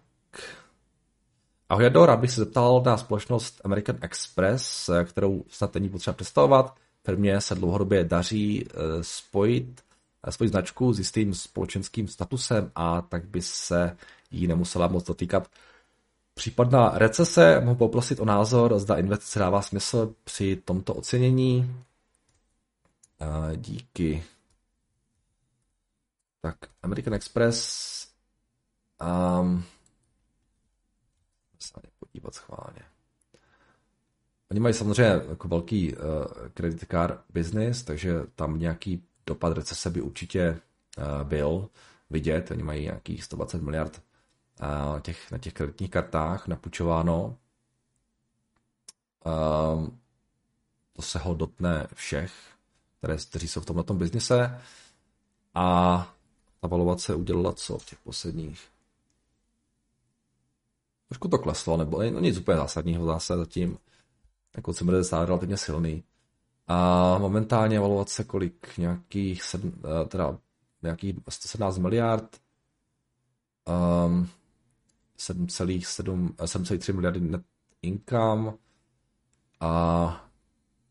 [1.69, 6.75] Ahoj, Jado, rád bych se zeptal na společnost American Express, kterou snad není potřeba představovat.
[7.05, 8.67] Firmě se dlouhodobě daří
[9.01, 9.81] spojit
[10.29, 13.97] svoji značku s jistým společenským statusem a tak by se
[14.31, 15.47] jí nemusela moc dotýkat.
[16.37, 21.75] Případná recese, mohu poprosit o názor, zda investice dává smysl při tomto ocenění.
[23.55, 24.23] Díky.
[26.41, 28.07] Tak, American Express.
[29.41, 29.63] Um,
[31.59, 32.81] se podívat schválně.
[34.51, 36.01] Oni mají samozřejmě jako velký uh,
[36.53, 41.69] credit card business, takže tam nějaký dopad recese by určitě eh, byl
[42.09, 42.51] vidět.
[42.51, 44.01] Oni mají nějakých 120 miliard
[44.61, 47.37] eh, těch, na těch kreditních kartách napučováno.
[50.93, 52.33] To se ho dotne všech,
[52.97, 54.61] které, kteří jsou v tomhle biznise.
[55.53, 55.97] A
[56.61, 58.67] ta valuace udělala co v těch posledních?
[61.07, 63.77] Trošku to kleslo, nebo no nic úplně zásadního zase zatím.
[64.55, 66.03] Jako se bude relativně silný.
[66.67, 68.77] A momentálně valuace kolik?
[68.77, 70.37] Nějakých, sedm, eh, teda
[70.81, 72.37] nějakých 117 miliard,
[74.05, 74.29] um,
[75.19, 77.41] 7,3 miliardy net
[77.81, 78.53] income
[79.59, 80.29] a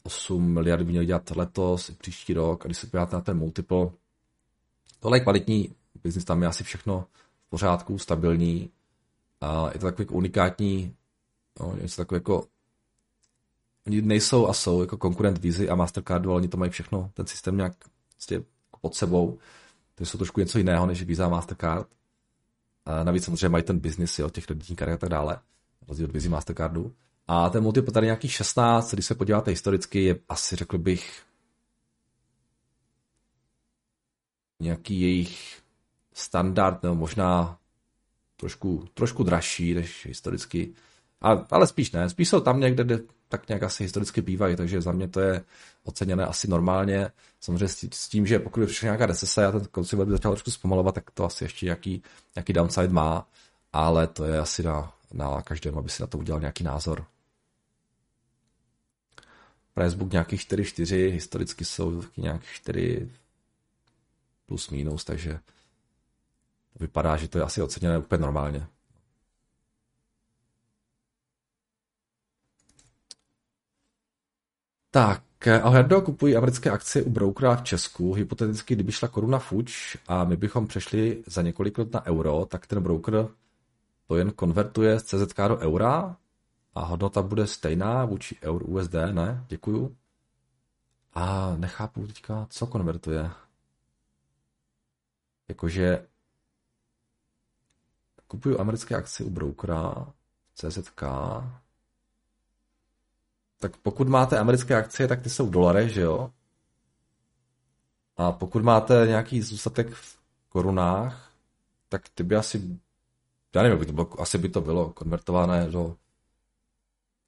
[0.03, 2.65] 8 miliard by měli dělat letos i příští rok.
[2.65, 3.91] A když se podíváte na ten multiple,
[5.01, 7.07] tohle je kvalitní biznis, tam je asi všechno
[7.47, 8.71] v pořádku, stabilní.
[9.41, 10.97] A je to takový unikátní,
[11.61, 12.47] no, něco takové jako
[13.87, 17.27] Oni nejsou a jsou jako konkurent Visa a Mastercardu, ale oni to mají všechno, ten
[17.27, 17.73] systém nějak
[18.13, 18.43] prostě
[18.81, 19.39] pod sebou.
[19.95, 21.89] To jsou trošku něco jiného než Visa a Mastercard.
[22.87, 25.39] A navíc samozřejmě mají ten business jo, těch kreditních karet a tak dále,
[25.89, 26.95] rozdíl od Visa Mastercardu.
[27.29, 31.23] A ten multiple tady nějaký 16, když se podíváte historicky, je asi řekl bych
[34.61, 35.63] nějaký jejich
[36.13, 37.59] standard, nebo možná
[38.37, 40.75] trošku, trošku dražší než historicky.
[41.21, 44.81] A, ale spíš ne, spíš jsou tam někde, kde tak nějak asi historicky bývají, takže
[44.81, 45.45] za mě to je
[45.85, 47.11] oceněné asi normálně.
[47.41, 50.51] Samozřejmě s tím, že pokud by přišla nějaká recese a ten consumer by začal trošku
[50.51, 52.03] zpomalovat, tak to asi ještě nějaký,
[52.37, 53.29] nějaký downside má,
[53.73, 57.07] ale to je asi na, na každém, aby si na to udělal nějaký názor.
[59.75, 63.11] Pricebook nějakých 4-4, historicky jsou nějakých 4
[64.47, 65.33] plus minus, takže
[66.73, 68.67] to vypadá, že to je asi oceněné úplně normálně.
[74.91, 75.23] Tak,
[75.63, 78.13] Alherdo kupují americké akcie u brokera v Česku.
[78.13, 82.67] Hypoteticky, kdyby šla koruna fuč a my bychom přešli za několik let na euro, tak
[82.67, 83.29] ten broker
[84.07, 86.17] to jen konvertuje z CZK do eura
[86.75, 89.45] a hodnota bude stejná vůči eur USD, ne?
[89.49, 89.97] Děkuju.
[91.15, 93.31] A nechápu teďka, co konvertuje.
[95.49, 96.07] Jakože
[98.27, 100.07] kupuju americké akcie u brokera
[100.55, 101.03] CZK
[103.69, 106.31] tak pokud máte americké akcie, tak ty jsou v dolarech, že jo?
[108.17, 111.33] A pokud máte nějaký zůstatek v korunách,
[111.89, 112.79] tak ty by asi,
[113.55, 115.97] já nevím, by to bylo, asi by to bylo konvertované do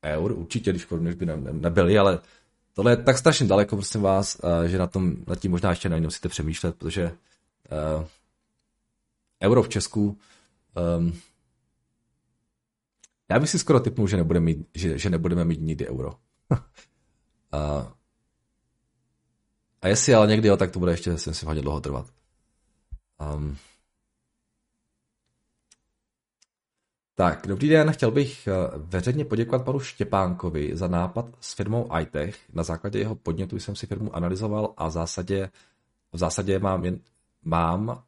[0.04, 2.20] eur, určitě, když koruny by ne, ne, nebyly, ale
[2.72, 6.28] tohle je tak strašně daleko, prosím vás, že na tom, na tím možná ještě musíte
[6.28, 8.04] přemýšlet, protože uh,
[9.42, 10.18] euro v Česku
[10.98, 11.20] um,
[13.30, 16.14] já bych si skoro typnul, že, nebudeme mít, že, že nebudeme mít nikdy euro.
[17.52, 17.92] a,
[19.82, 22.06] a jestli ale někdy jo, tak to bude ještě jsem si hodně dlouho trvat.
[23.34, 23.56] Um,
[27.14, 32.38] tak, dobrý den, chtěl bych eh, veřejně poděkovat panu Štěpánkovi za nápad s firmou iTech.
[32.52, 35.50] Na základě jeho podnětu jsem si firmu analyzoval a v zásadě,
[36.12, 37.00] v zásadě mám, jen,
[37.42, 38.04] mám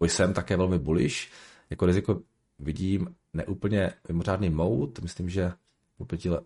[0.00, 1.30] jsem také velmi bullish.
[1.70, 2.20] Jako riziko
[2.58, 5.02] vidím neúplně mimořádný mode.
[5.02, 5.52] Myslím, že
[5.96, 6.44] po pěti let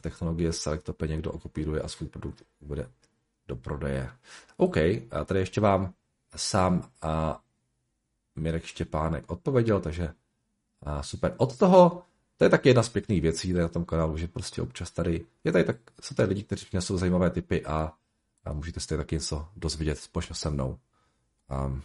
[0.00, 2.90] technologie Selectope někdo okopíruje a svůj produkt bude
[3.48, 4.10] do prodeje.
[4.56, 5.94] OK, a tady ještě vám
[6.36, 7.40] sám a
[8.36, 10.14] Mirek Štěpánek odpověděl, takže
[10.82, 11.34] a super.
[11.36, 12.02] Od toho,
[12.36, 15.26] to je taky jedna z pěkných věcí tady na tom kanálu, že prostě občas tady,
[15.44, 17.92] je tady tak, jsou tady lidi, kteří přinesou zajímavé typy a
[18.44, 20.78] a můžete si taky něco dozvědět společně se mnou.
[21.66, 21.82] Um,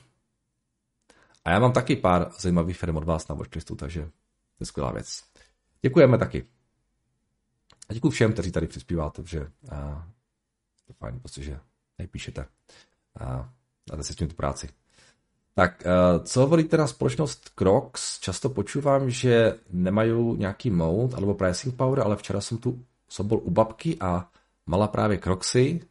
[1.45, 4.11] a já mám taky pár zajímavých firm od vás na watchlistu, takže to
[4.59, 5.23] je skvělá věc.
[5.81, 6.47] Děkujeme taky.
[7.89, 10.01] A děkuji všem, kteří tady přispíváte, že uh,
[10.87, 11.59] to fajn, protože
[11.97, 12.45] tady píšete.
[13.19, 13.49] A
[13.89, 14.69] dáte si s tím tu práci.
[15.53, 15.83] Tak,
[16.23, 18.19] co volíte na společnost Crocs?
[18.19, 23.39] Často počívám, že nemají nějaký mode alebo pricing power, ale včera jsem tu som bol
[23.45, 24.27] u babky a
[24.65, 25.81] mala práve Crocsy,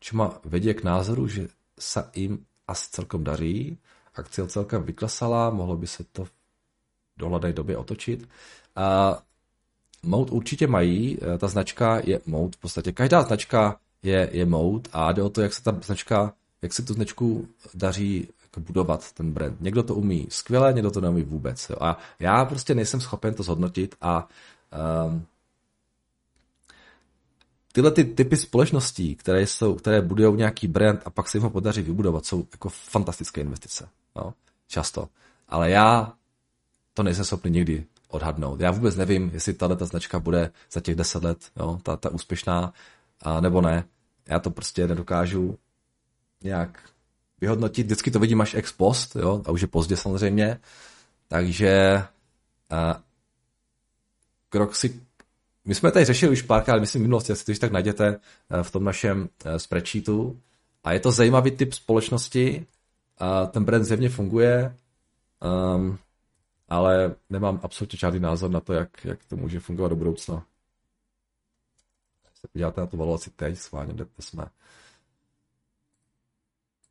[0.00, 3.76] čo ma vedie k názoru, že sa im asi celkom darí.
[4.16, 6.32] Akcia celkem vyklesala, mohlo by se to v
[7.16, 8.28] dohledné době otočit.
[8.76, 9.16] A
[10.06, 12.92] Mode určitě mají, e, ta značka je Mode v podstatě.
[12.92, 16.82] Každá značka je, je Mode a jde o to, jak se ta značka, jak se
[16.82, 19.60] tu značku daří jako budovat ten brand.
[19.60, 21.70] Někdo to umí skvěle, někdo to neumí vůbec.
[21.70, 21.76] Jo.
[21.80, 24.28] A já prostě nejsem schopen to zhodnotit a
[25.06, 25.26] um,
[27.72, 31.50] tyhle ty typy společností, které, jsou, které budují nějaký brand a pak se jim ho
[31.50, 33.88] podaří vybudovat, jsou jako fantastické investice.
[34.16, 34.34] No,
[34.68, 35.08] často.
[35.48, 36.12] Ale já
[36.94, 38.60] to nejsem schopný nikdy odhadnout.
[38.60, 42.10] Já vůbec nevím, jestli tahle ta značka bude za těch deset let, jo, ta, ta
[42.10, 42.72] úspěšná,
[43.22, 43.84] a nebo ne.
[44.28, 45.58] Já to prostě nedokážu
[46.42, 46.78] nějak
[47.40, 47.86] vyhodnotit.
[47.86, 50.58] Vždycky to vidím až ex post, jo, a už je pozdě samozřejmě.
[51.28, 52.02] Takže
[52.70, 53.02] a,
[54.48, 55.00] krok si
[55.64, 58.06] my jsme tady řešili už párkrát, myslím v minulosti, asi to tak najděte
[58.50, 60.40] eh, v tom našem eh, spreadsheetu.
[60.84, 62.66] A je to zajímavý typ společnosti,
[63.18, 64.76] a ten brand zjevně funguje,
[65.76, 65.98] um,
[66.72, 70.46] ale nemám absolutně žádný názor na to, jak, jak to může fungovat do budoucna.
[72.34, 74.46] Se podíváte na tu valuaci teď, schválně, kde jsme.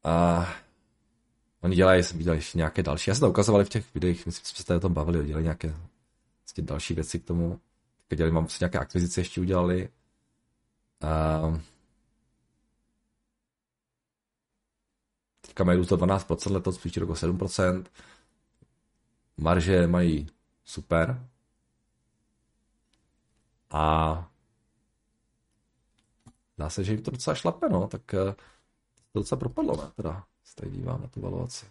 [0.04, 0.48] A
[1.62, 3.10] oni dělají, jsem viděl ještě nějaké další.
[3.10, 5.44] Já jsem to ukazovali v těch videích, myslím, že jsme se o tom bavili, dělali
[5.44, 5.76] nějaké
[6.62, 7.60] další věci k tomu
[8.16, 9.90] dělali, mám si nějaké akvizice ještě udělali.
[11.04, 11.60] Uh,
[15.42, 17.86] teďka mají růst o 12%, letos příští rok o 7%.
[19.42, 20.28] Marže mají
[20.66, 21.30] super.
[23.70, 24.32] A
[26.58, 28.34] dá se, že jim to docela šlape, no, tak uh,
[29.12, 31.66] to docela propadlo, ne, teda, se tady dívám na tu valuaci.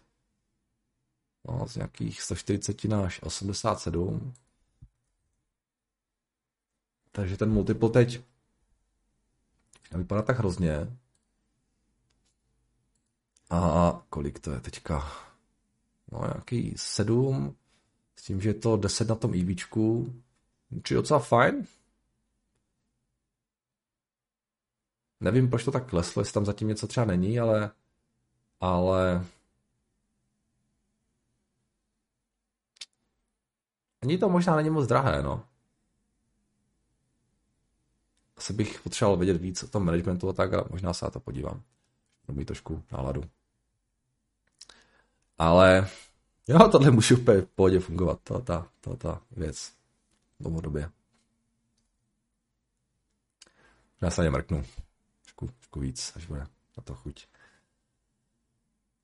[1.49, 4.35] No, z nějakých 140 až 87
[7.13, 8.23] takže ten multiple teď
[9.95, 10.97] vypadá tak hrozně.
[13.51, 15.30] A kolik to je teďka?
[16.13, 17.57] No nějaký sedm,
[18.17, 20.15] s tím, že je to 10 na tom EVčku.
[20.83, 21.67] Či docela fajn.
[25.21, 27.71] Nevím, proč to tak kleslo, jestli tam zatím něco třeba není, ale
[28.61, 29.27] ale
[34.03, 35.51] ani to možná není moc drahé, no
[38.41, 41.21] asi bych potřeboval vědět víc o tom managementu a tak a možná se na to
[41.21, 41.63] podívám.
[42.29, 43.23] Budu trošku náladu.
[45.41, 45.89] Ale
[46.49, 49.73] jo, tohle může úplně v pohodě fungovat, to, ta, to, ta věc
[50.41, 50.91] dlouhodobě.
[54.01, 54.65] Já se mrknu.
[55.23, 57.27] Trošku, trošku víc, až bude na to chuť.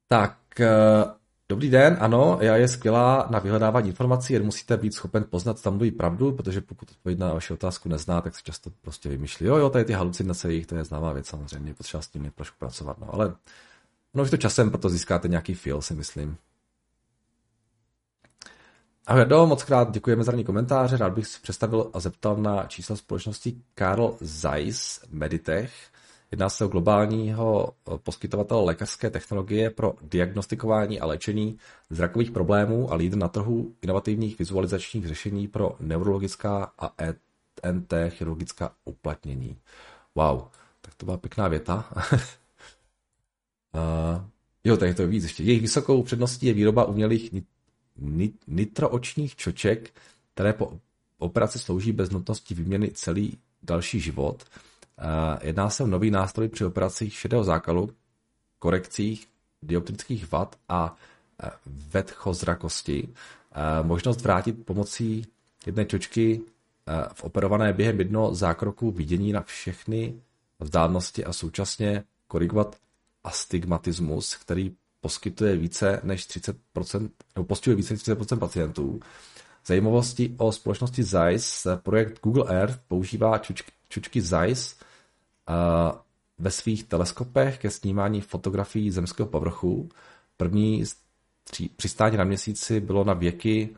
[0.08, 1.04] Tak, eh,
[1.48, 5.74] Dobrý den, ano, já je skvělá na vyhledávání informací, jen musíte být schopen poznat, tam
[5.74, 9.46] mluví pravdu, protože pokud odpověď na vaši otázku nezná, tak se často prostě vymýšlí.
[9.46, 12.56] Jo, jo, tady ty halucinace jejich, to je známá věc samozřejmě, potřeba s tím trošku
[12.58, 13.34] pracovat, no, ale
[14.16, 16.36] no, už to časem proto získáte nějaký feel, si myslím.
[19.06, 20.96] Ahoj, do, moc krát děkujeme za komentáře.
[20.96, 25.72] Rád bych si představil a zeptal na číslo společnosti Karl Zeiss Meditech.
[26.30, 31.58] Jedná se o globálního eh, poskytovatele lékařské technologie pro diagnostikování a léčení
[31.90, 36.94] zrakových problémů a lídr na trhu inovativních vizualizačních řešení pro neurologická a
[37.62, 39.58] ENT chirurgická uplatnění.
[40.14, 40.42] Wow,
[40.80, 41.84] tak to byla pěkná věta.
[43.76, 44.22] uh,
[44.64, 45.42] jo, tady to je víc ještě.
[45.42, 47.44] Jejich vysokou předností je výroba umělých nit-
[48.00, 49.90] nit- nitroočních čoček,
[50.34, 50.72] které po
[51.18, 54.44] operaci slouží bez nutnosti výměny celý další život–
[55.42, 57.90] Jedná se o nový nástroj při operacích šedého zákalu,
[58.58, 59.28] korekcích
[59.62, 60.96] dioptrických vad a
[61.42, 63.08] e, vedchozrakosti.
[63.52, 65.26] E, možnost vrátit pomocí
[65.66, 66.40] jedné čočky
[67.12, 70.14] v operované během jednoho zákroku vidění na všechny
[70.60, 72.76] vzdálenosti a současně korigovat
[73.26, 79.00] astigmatismus, který poskytuje více než 30%, nebo postihuje více než 30% pacientů.
[79.66, 84.76] Zajímavosti o společnosti Zeiss, projekt Google Earth používá čučky, čučky Zeiss
[86.38, 89.88] ve svých teleskopech ke snímání fotografií zemského povrchu.
[90.36, 90.84] První
[91.76, 93.76] přistání na měsíci bylo na věky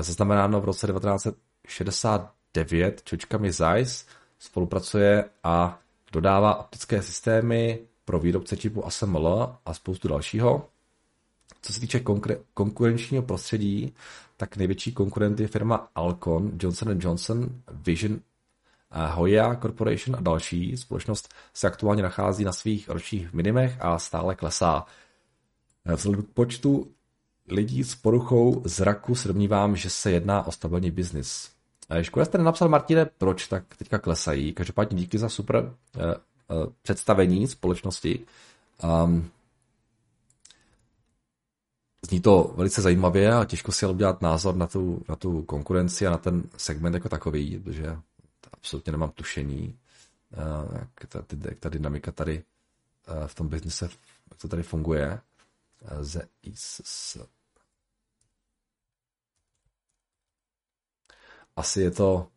[0.00, 4.06] zaznamenáno v roce 1969 čočkami Zeiss,
[4.38, 5.80] spolupracuje a
[6.12, 10.68] dodává optické systémy pro výrobce čipu ASML a spoustu dalšího.
[11.62, 13.94] Co se týče konkre- konkurenčního prostředí,
[14.36, 18.20] tak největší konkurent je firma Alcon, Johnson Johnson, Vision,
[18.90, 20.76] Hoya Corporation a další.
[20.76, 24.86] Společnost se aktuálně nachází na svých ročních minimech a stále klesá.
[25.94, 26.88] Vzhledem k počtu
[27.48, 31.50] lidí s poruchou zraku se domnívám, že se jedná o stabilní biznis.
[32.00, 34.52] Škoda jste nenapsal, Martine, proč tak teďka klesají.
[34.52, 35.74] Každopádně díky za super
[36.82, 38.26] představení společnosti.
[39.04, 39.30] Um,
[42.08, 46.06] Zní to velice zajímavě a těžko si ale udělat názor na tu, na tu konkurenci
[46.06, 47.96] a na ten segment jako takový, protože
[48.52, 49.78] absolutně nemám tušení,
[50.36, 52.44] uh, jak ta, jak ta dynamika tady
[53.08, 53.88] uh, v tom biznise,
[54.30, 55.20] jak to tady funguje.
[56.00, 56.28] Z,
[56.84, 57.18] z,
[61.56, 62.28] asi je to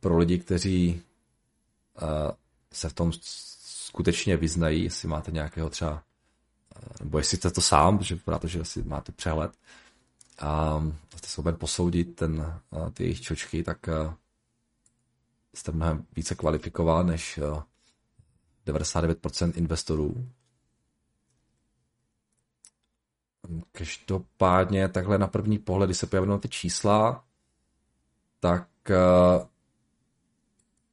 [0.00, 1.02] pro lidi, kteří
[2.72, 3.12] se v tom
[3.88, 8.46] skutečně vyznají, jestli máte nějakého třeba, uh, nebo jestli jste to sám, protože vypadá to,
[8.46, 9.52] že asi máte přehled
[10.38, 10.82] a
[11.16, 14.14] jste schopen posoudit ten, uh, ty jejich čočky, tak uh,
[15.54, 17.62] jste mnohem více kvalifikován než uh,
[18.66, 20.28] 99% investorů.
[23.72, 27.24] Každopádně takhle na první pohled, když se pojaví ty čísla,
[28.40, 28.68] tak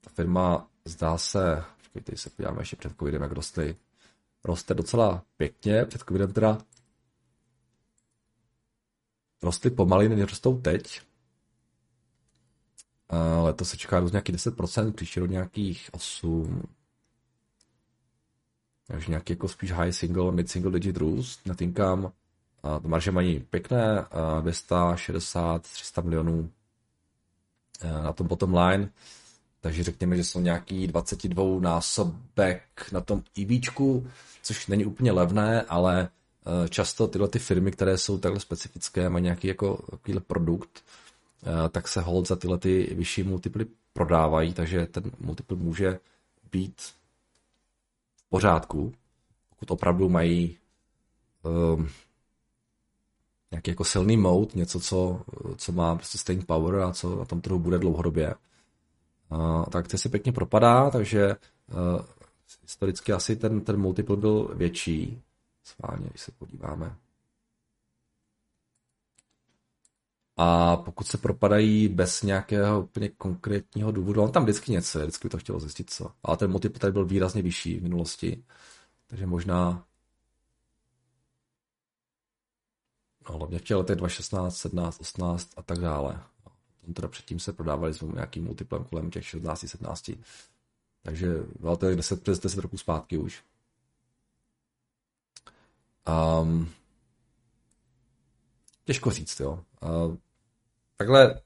[0.02, 3.76] ta firma zdá se, počkejte, se podíváme ještě před covidem, jak rostly,
[4.44, 6.58] roste docela pěkně, před covidem teda
[9.44, 11.02] rostly pomaly, než rostou teď.
[13.14, 16.64] Uh, letos se čeká růst nějaký 10%, příští rok nějakých 8%.
[18.88, 21.46] Takže nějaký jako spíš high single, mid single digit růst.
[21.46, 22.12] Netinkám, uh,
[22.82, 26.52] marže mají pěkné, uh, 260, 300 milionů
[27.82, 28.92] Eh, na tom bottom line,
[29.66, 34.08] takže řekněme, že jsou nějaký 22 násobek na tom EVčku,
[34.42, 39.24] což není úplně levné, ale eh, často tyhle ty firmy, které jsou takhle specifické, mají
[39.24, 40.84] nějaký jako takovýhle produkt,
[41.44, 46.00] eh, tak se hold za tyhle ty vyšší multiply prodávají, takže ten multiple může
[46.52, 46.82] být
[48.16, 48.94] v pořádku,
[49.50, 50.58] pokud opravdu mají
[51.44, 51.90] um,
[53.52, 55.22] nějaký jako silný mode, něco, co,
[55.58, 58.34] co má prostě staying power a co na tom trhu bude dlouhodobě.
[59.70, 61.36] Tak to se pěkně propadá, takže
[61.74, 62.02] uh,
[62.62, 65.22] historicky asi ten, ten multiple byl větší.
[65.64, 66.96] Sválně, když se podíváme.
[70.38, 75.30] A pokud se propadají bez nějakého úplně konkrétního důvodu, on tam vždycky něco vždycky by
[75.30, 76.12] to chtělo zjistit co.
[76.24, 78.44] Ale ten multiple tady byl výrazně vyšší v minulosti,
[79.08, 79.86] takže možná
[83.30, 86.24] No, hlavně v těch letech 2016, 17, 18 a tak dále.
[86.88, 90.12] No, teda předtím se prodávali s nějakým multiplem kolem těch 16, 17.
[91.04, 91.28] Takže
[91.60, 93.44] bylo to 10, přes 10 roků zpátky už.
[96.42, 96.70] Um,
[98.84, 99.64] těžko říct, jo.
[99.84, 100.16] Uh,
[100.98, 101.42] takhle,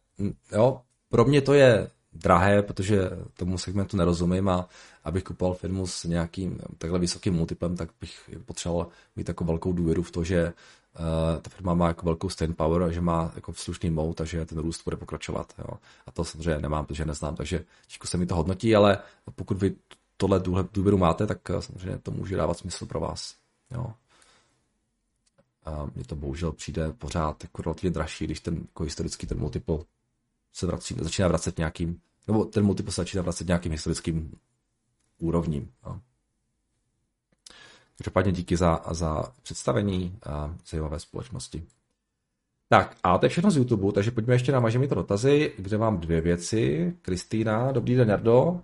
[0.52, 4.70] jo, pro mě to je drahé, protože tomu segmentu nerozumím a
[5.04, 10.04] abych kupoval firmu s nějakým takhle vysokým multiplem, tak bych potřeboval mít takovou velkou důvěru
[10.04, 10.54] v to, že
[11.00, 14.46] uh, ta firma má jako velkou staying power a že má jako slušný mode, takže
[14.46, 15.54] ten růst bude pokračovat.
[15.58, 15.78] Jo.
[16.08, 18.98] A to samozřejmě nemám, protože neznám, takže těžko se mi to hodnotí, ale
[19.36, 19.76] pokud vy
[20.18, 23.36] tohle důvěru máte, tak eh, samozřejmě to může dávat smysl pro vás.
[23.72, 23.94] Jo.
[25.66, 29.78] A mně to bohužel přijde pořád jako relativně dražší, když ten jako historický ten multiple
[30.54, 34.32] se vrací, začíná vracet nějakým, nebo ten multiple se začíná vracet nějakým historickým
[35.20, 35.72] úrovním.
[35.86, 36.00] Jo.
[38.00, 41.64] Každopádně díky za, za představení a zajímavé společnosti.
[42.70, 45.78] Tak a to je všechno z YouTube, takže pojďme ještě na Maže to dotazy, kde
[45.78, 46.94] mám dvě věci.
[47.02, 48.62] Kristýna, dobrý den, Jardo.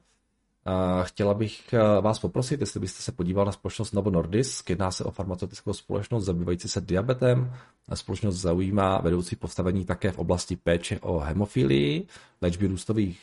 [1.03, 4.69] Chtěla bych eh, vás poprosit, jestli byste se podíval na společnost Novo Nordisk.
[4.69, 7.53] Jedná se o farmaceutickou společnost zabývající se diabetem.
[7.93, 12.07] Společnost zaujímá vedoucí postavení také v oblasti péče o hemofilii,
[12.41, 13.21] léčby, růstových,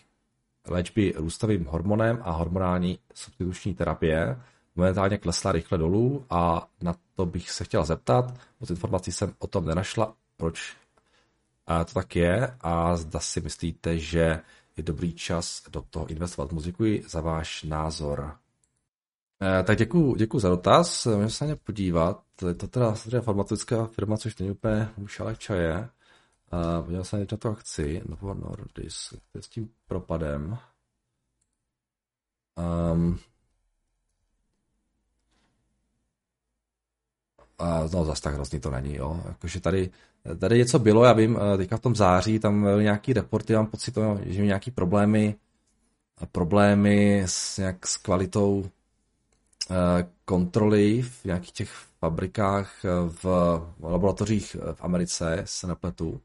[0.68, 4.36] léčby růstovým hormonem a hormonální substituční terapie
[4.75, 8.35] momentálně klesla rychle dolů a na to bych se chtěl zeptat.
[8.61, 10.77] Moc informací jsem o tom nenašla, proč
[11.87, 14.41] to tak je a zda si myslíte, že
[14.77, 16.53] je dobrý čas do toho investovat.
[16.53, 18.37] Moc děkuji za váš názor.
[19.43, 21.07] E, tak děkuji, děkuji za dotaz.
[21.07, 22.23] Můžeme se na ně podívat.
[22.47, 25.89] Je to teda, teda farmaceutická firma, což není úplně šalek čaje.
[26.83, 28.03] Podívám se na to akci.
[28.07, 29.14] Novo Nordisk.
[29.41, 30.59] S tím propadem.
[32.93, 33.18] Um,
[37.62, 39.22] a no zase tak hrozný to není, jo.
[39.28, 39.90] Jakože tady,
[40.38, 43.66] tady něco bylo, já vím, eh, teďka v tom září, tam byly nějaký reporty, mám
[43.66, 43.94] pocit,
[44.24, 45.34] že měl nějaký problémy,
[46.32, 48.70] problémy s, nějak s kvalitou
[50.24, 52.72] kontroly v nějakých těch fabrikách
[53.22, 53.24] v
[53.82, 56.20] laboratořích v Americe, se nepletu,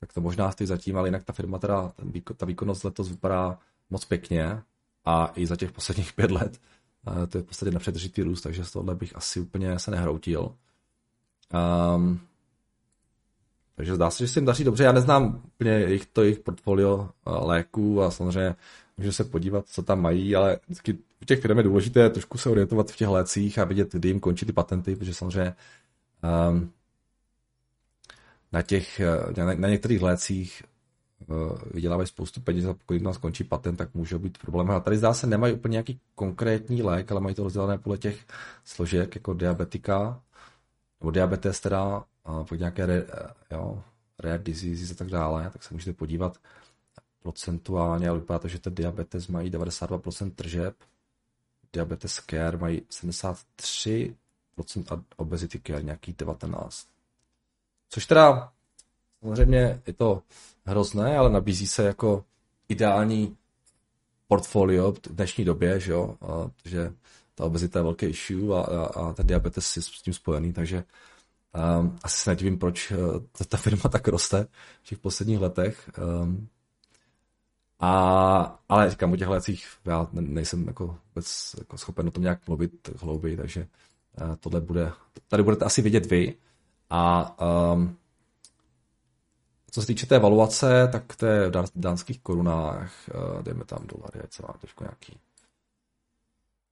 [0.00, 1.92] tak to možná stojí zatím, ale jinak ta firma teda,
[2.36, 3.58] ta výkonnost letos vypadá
[3.90, 4.62] moc pěkně
[5.04, 6.60] a i za těch posledních pět let
[7.28, 10.54] to je v podstatě nepřetržitý růst, takže z tohohle bych asi úplně se nehroutil.
[11.54, 12.20] Um,
[13.76, 14.84] takže zdá se, že se jim daří dobře.
[14.84, 18.54] Já neznám úplně jejich, to jejich portfolio eh, léků a samozřejmě
[18.96, 20.92] můžu se podívat, co tam mají, ale vždycky
[21.22, 24.20] u těch firm je důležité trošku se orientovat v těch lécích a vidět, kdy jim
[24.20, 25.54] končí ty patenty, protože samozřejmě
[26.50, 26.72] um,
[28.52, 30.62] na, těch, eh, na, na některých lécích
[31.26, 34.70] uh, vydělávají spoustu peněz a pokud nás skončí patent, tak může být problém.
[34.70, 38.18] A tady zdá se, nemají úplně nějaký konkrétní lék, ale mají to rozdělené podle těch
[38.64, 40.20] složek, jako diabetika,
[41.00, 43.06] nebo diabetes teda, a nějaké re,
[43.50, 43.82] jo,
[44.18, 46.38] rare diseases a tak dále, tak se můžete podívat
[47.22, 50.74] procentuálně, ale vypadá to, že ten diabetes mají 92% tržeb,
[51.72, 54.14] diabetes care mají 73%
[54.90, 56.86] a obesity care nějaký 19%.
[57.88, 58.52] Což teda
[59.20, 60.22] samozřejmě je to
[60.64, 62.24] hrozné, ale nabízí se jako
[62.68, 63.36] ideální
[64.28, 66.16] portfolio v dnešní době, že jo,
[66.64, 66.92] že
[67.40, 70.84] ta obezita je velký issue a, a, a ten diabetes je s tím spojený, takže
[71.80, 72.98] um, asi se nedivím, proč uh,
[73.48, 74.46] ta firma tak roste
[74.82, 75.90] v těch posledních letech.
[76.22, 76.48] Um,
[77.80, 82.48] a, ale říkám, o těch lécích já nejsem jako vůbec jako schopen o tom nějak
[82.48, 83.66] mluvit hlouběji, takže
[84.22, 84.92] uh, tohle bude,
[85.28, 86.34] tady budete asi vidět vy.
[86.90, 87.36] A
[87.72, 87.96] um,
[89.70, 94.20] co se týče té valuace, tak to je v dánských korunách, uh, dejme tam dolary,
[94.24, 95.18] ať se mám trošku nějaký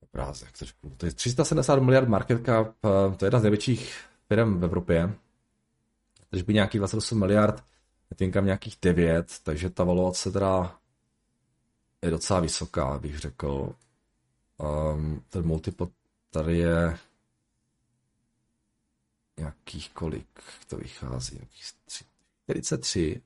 [0.01, 0.53] obrázek.
[0.59, 0.91] Trošku.
[0.97, 5.15] To je 370 miliard market cap, uh, to je jedna z největších firm v Evropě.
[6.31, 7.65] Takže by nějakých 28 miliard,
[8.17, 10.79] Tinkam nějakých 9, takže ta valuace teda
[12.03, 13.75] je docela vysoká, bych řekl.
[14.59, 15.87] Um, ten multiple
[16.31, 16.99] tady je
[19.39, 21.65] nějakých kolik to vychází, nějakých
[22.45, 23.23] 43,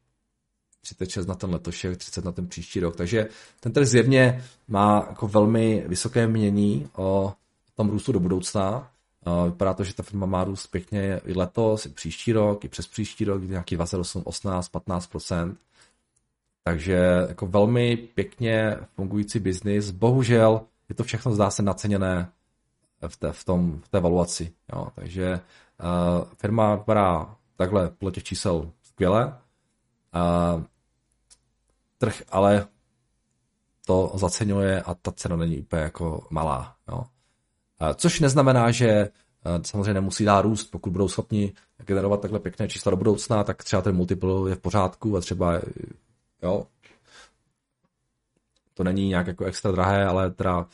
[0.82, 3.28] 36 na ten letošek, 30 na ten příští rok, takže
[3.60, 7.34] ten trh zjevně má jako velmi vysoké mění o
[7.74, 8.90] tom růstu do budoucna.
[9.46, 12.86] Vypadá to, že ta firma má růst pěkně i letos, i příští rok, i přes
[12.86, 15.54] příští rok, nějaký 28, 18, 15%
[16.64, 19.90] takže jako velmi pěkně fungující biznis.
[19.90, 22.28] Bohužel je to všechno zdá se naceněné
[23.08, 24.52] v té, v tom, v té valuaci.
[24.72, 24.88] Jo.
[24.94, 29.26] Takže uh, firma vypadá takhle podle těch čísel skvěle.
[29.26, 30.62] Uh,
[32.02, 32.66] trh ale
[33.86, 36.76] to zaceňuje a ta cena není úplně jako malá.
[36.88, 36.98] Jo.
[36.98, 41.52] Uh, což neznamená, že uh, samozřejmě nemusí dát růst, pokud budou schopni
[41.86, 45.60] generovat takhle pěkné čísla do budoucna, tak třeba ten multiple je v pořádku a třeba
[46.42, 46.66] Jo.
[48.74, 50.66] To není nějak jako extra drahé, ale teda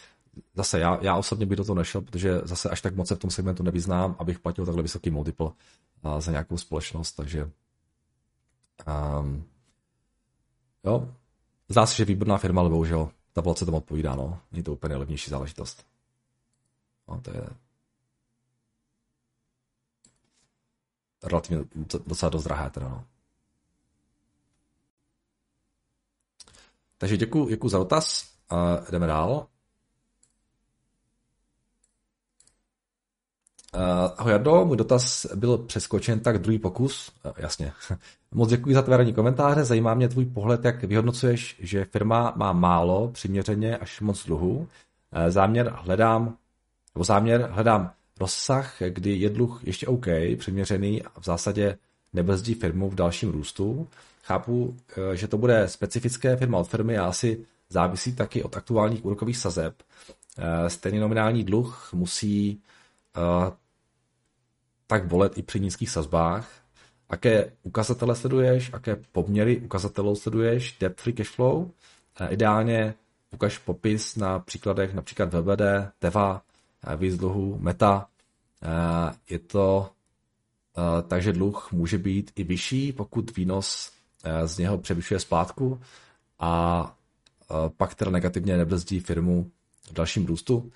[0.54, 3.18] zase já, já osobně bych do toho nešel, protože zase až tak moc se v
[3.18, 5.50] tom segmentu nevyznám, abych platil takhle vysoký multiple
[6.02, 7.50] a, za nějakou společnost, takže
[9.20, 9.44] um,
[10.88, 11.14] jo,
[11.68, 14.40] zdá se, že výborná firma, ale bohužel ta se tomu odpovídá, no.
[14.52, 15.86] Není to úplně levnější záležitost.
[17.08, 17.48] No, to je
[21.22, 21.64] relativně
[22.06, 23.04] docela dost drahé teda, no.
[26.98, 28.34] Takže děkuji, děkuji za dotaz.
[28.52, 29.46] Uh, jdeme dál.
[34.16, 37.12] Ahoj Jardo, můj dotaz byl přeskočen, tak druhý pokus.
[37.24, 37.72] Uh, jasně.
[38.32, 43.08] Moc děkuji za tvé komentáře, zajímá mě tvůj pohled, jak vyhodnocuješ, že firma má málo,
[43.08, 44.56] přiměřeně až moc dluhu.
[44.56, 44.66] Uh,
[45.28, 46.36] záměr hledám,
[46.94, 47.90] nebo záměr hledám
[48.20, 50.06] rozsah, kdy je dluh ještě OK,
[50.38, 51.78] přiměřený a v zásadě
[52.12, 53.88] nebrzdí firmu v dalším růstu.
[54.22, 54.76] Chápu,
[55.12, 59.36] eh, že to bude specifické firma od firmy a asi závisí taky od aktuálních úrokových
[59.36, 59.74] sazeb.
[60.38, 62.77] Eh, stejný nominální dluh musí eh,
[64.86, 66.50] tak bolet i při nízkých sazbách.
[67.10, 71.70] Jaké ukazatele sleduješ, jaké poměry ukazatelů sleduješ, debt free cash flow.
[72.28, 72.94] Ideálně
[73.30, 75.62] ukaž popis na příkladech například VBD,
[75.98, 76.42] Teva,
[76.96, 77.20] víc
[77.58, 78.08] Meta.
[79.30, 79.90] Je to
[81.08, 83.92] takže dluh může být i vyšší, pokud výnos
[84.44, 85.80] z něho převyšuje splátku
[86.38, 86.94] a
[87.76, 89.50] pak teda negativně nebrzdí firmu
[89.90, 90.72] v dalším růstu.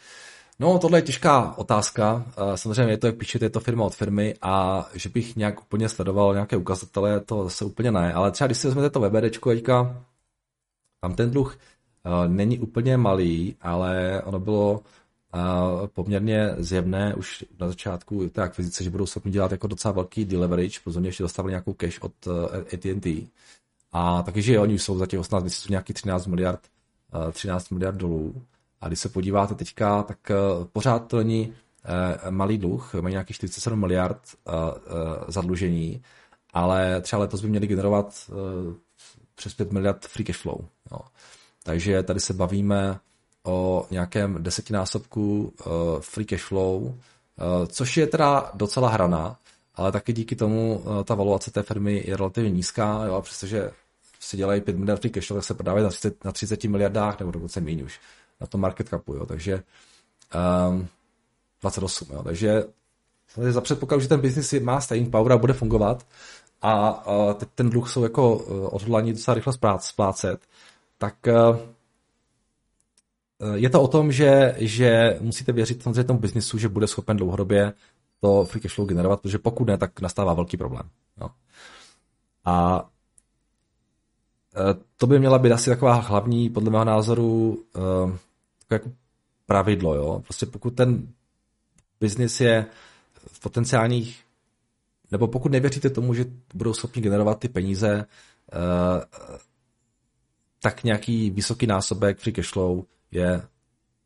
[0.62, 2.24] No, tohle je těžká otázka.
[2.36, 5.60] Eh, samozřejmě je to, jak píšete, je to firma od firmy a že bych nějak
[5.62, 8.12] úplně sledoval nějaké ukazatele, to zase úplně ne.
[8.12, 10.04] Ale třeba když si vezmete to VBDčko teďka,
[11.00, 11.58] tam ten dluh
[12.26, 14.82] není úplně malý, ale ono bylo
[15.86, 20.78] poměrně zjevné už na začátku té akvizice, že budou schopni dělat jako docela velký deleverage,
[20.84, 23.26] protože ještě dostali nějakou cash od eh, AT&T.
[23.92, 26.60] A takže oni jsou za těch 18 měsíců nějaký 13 miliard,
[27.32, 28.42] 13 eh, miliard dolů.
[28.82, 30.34] A když se podíváte teďka, tak eh,
[30.72, 31.54] pořád to není
[32.30, 34.18] malý dluh, mají nějaký 47 miliard
[35.28, 36.02] zadlužení,
[36.52, 38.30] ale třeba letos by měli generovat
[39.34, 40.58] přes 5 miliard free cash flow.
[40.92, 40.98] Jo.
[41.62, 42.98] Takže tady se bavíme
[43.44, 45.54] o nějakém desetinásobku
[46.00, 46.94] free cash flow,
[47.66, 49.36] což je teda docela hrana,
[49.74, 53.70] ale taky díky tomu ta valuace té firmy je relativně nízká, jo, přestože
[54.20, 57.18] si dělají 5 miliard free cash flow, tak se prodávají na 30, na 30 miliardách,
[57.18, 58.00] nebo dokonce méně už
[58.42, 59.62] na tom market capu, jo, takže
[60.68, 60.88] um,
[61.62, 62.64] 28, jo, takže
[63.36, 66.06] za předpokladu, že ten biznis má staying power a bude fungovat
[66.62, 70.40] a, a teď ten dluh jsou jako uh, odhodlaní docela rychle splácet,
[70.98, 71.56] tak uh,
[73.54, 77.72] je to o tom, že, že musíte věřit samozřejmě tomu biznisu, že bude schopen dlouhodobě
[78.20, 80.88] to free cash flow generovat, protože pokud ne, tak nastává velký problém.
[81.20, 81.28] Jo.
[82.44, 82.86] A
[84.56, 88.18] Eh, to by měla být asi taková hlavní, podle mého názoru, eh,
[88.74, 88.90] jako
[89.46, 89.94] pravidlo.
[89.94, 90.20] Jo?
[90.20, 91.08] Prostě pokud ten
[92.00, 92.66] biznis je
[93.16, 94.24] v potenciálních,
[95.10, 98.04] nebo pokud nevěříte tomu, že budou schopni generovat ty peníze,
[98.52, 99.04] eh,
[100.62, 103.42] tak nějaký vysoký násobek free cash flow je,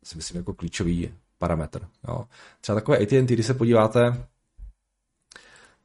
[0.05, 1.89] si myslím, jako klíčový parametr.
[2.09, 2.25] Jo.
[2.61, 4.27] Třeba takové AT&T, když se podíváte,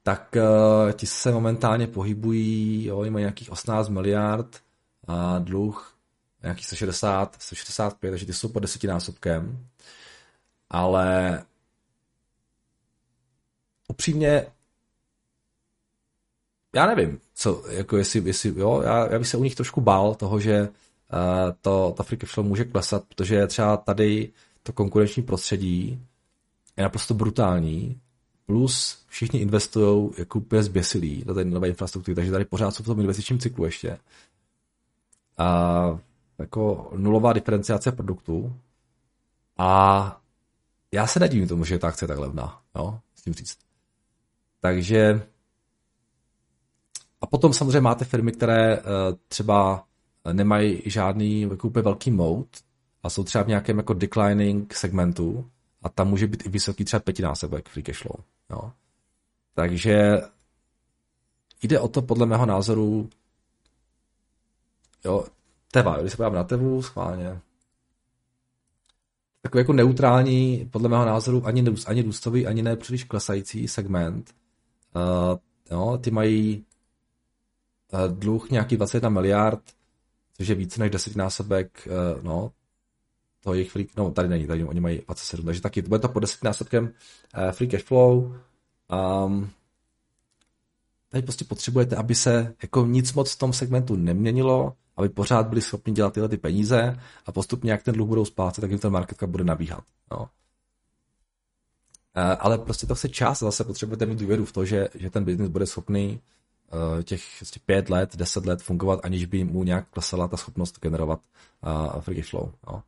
[0.04, 4.62] tak uh, ti se momentálně pohybují, jo, mají nějakých 18 miliard
[5.08, 5.98] a dluh
[6.44, 9.68] nějakých 160, 165, takže ty jsou pod desetinásobkem.
[10.70, 11.44] Ale
[13.88, 14.46] upřímně
[16.76, 20.16] já nevím, co, jako jestli, jestli jo, já, já bych se u nich trošku bál
[20.16, 20.68] toho, že uh,
[21.62, 24.30] to, ta free cash flow může klesat, protože třeba tady
[24.64, 26.06] to konkurenční prostředí
[26.78, 28.02] je naprosto brutální
[28.46, 32.86] plus všichni investují jako úplně zběsilí do té nové infrastruktury, takže tady pořád jsou v
[32.86, 33.98] tom investičním cyklu ještě.
[35.38, 36.00] A
[36.42, 38.56] jako nulová diferenciace produktů
[39.58, 40.22] a
[40.92, 43.58] já se nedivím tomu, že je ta akce tak levná, jo, s tím říct.
[44.60, 45.28] Takže
[47.22, 48.84] a potom samozřejmě máte firmy, které uh,
[49.28, 49.86] třeba
[50.34, 52.48] nemají žádný jako úplně velký moat
[53.04, 57.00] a jsou třeba v nějakém jako declining segmentu a tam může být i vysoký třeba
[57.00, 58.26] pětinásobek free cash flow.
[58.50, 58.72] Jo.
[59.54, 60.22] Takže
[61.64, 63.10] jde o to podle mého názoru,
[65.06, 65.26] jo,
[65.72, 67.42] Teva, když se podívám na Tevu, schválně,
[69.42, 74.36] takový jako neutrální, podle mého názoru, ani, ani růstový, ani ne příliš klesající segment.
[74.96, 75.38] Uh,
[75.72, 76.66] jo, ty mají
[77.94, 79.62] uh, dluh nějaký 21 miliard,
[80.38, 82.52] což je více než desetinásobek, uh, no,
[83.44, 86.20] to jejich free, no tady není, tady oni mají 27, takže taky bude to po
[86.20, 88.36] 10 násobkem uh, free cash flow.
[89.26, 89.50] Um,
[91.10, 95.62] tady prostě potřebujete, aby se jako nic moc v tom segmentu neměnilo, aby pořád byli
[95.62, 98.92] schopni dělat tyhle ty peníze a postupně, jak ten dluh budou splácet, tak jim ten
[98.92, 99.84] market cap bude nabíhat.
[100.12, 100.20] No.
[100.20, 100.28] Uh,
[102.40, 105.50] ale prostě to se čas, zase potřebujete mít důvěru v to, že, že ten biznis
[105.50, 106.20] bude schopný
[106.74, 110.80] uh, těch prostě pět let, deset let fungovat, aniž by mu nějak klesala ta schopnost
[110.82, 111.20] generovat
[111.64, 112.52] uh, free flow.
[112.68, 112.84] No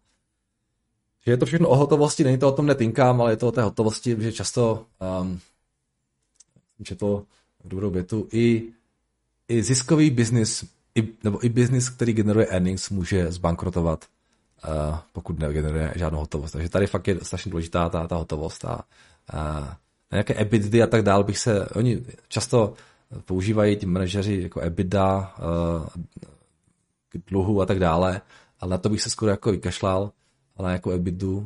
[1.25, 3.51] že je to všechno o hotovosti, není to o tom netinkám, ale je to o
[3.51, 4.85] té hotovosti, že často,
[5.21, 5.39] um,
[6.87, 7.25] že to
[7.63, 8.73] v dobrou větu, i,
[9.47, 14.05] i ziskový biznis, i, nebo i biznis, který generuje earnings, může zbankrotovat,
[14.67, 16.51] uh, pokud negeneruje žádnou hotovost.
[16.51, 18.75] Takže tady fakt je strašně důležitá ta, ta hotovost a
[19.33, 19.67] uh,
[20.11, 22.73] nějaké EBITDA a tak dál bych se, oni často
[23.25, 25.87] používají ti manažeři jako EBITDA, uh,
[27.27, 28.21] dluhu a tak dále,
[28.59, 30.11] ale na to bych se skoro jako vykašlal
[30.57, 31.45] ale jako EBITDu uh,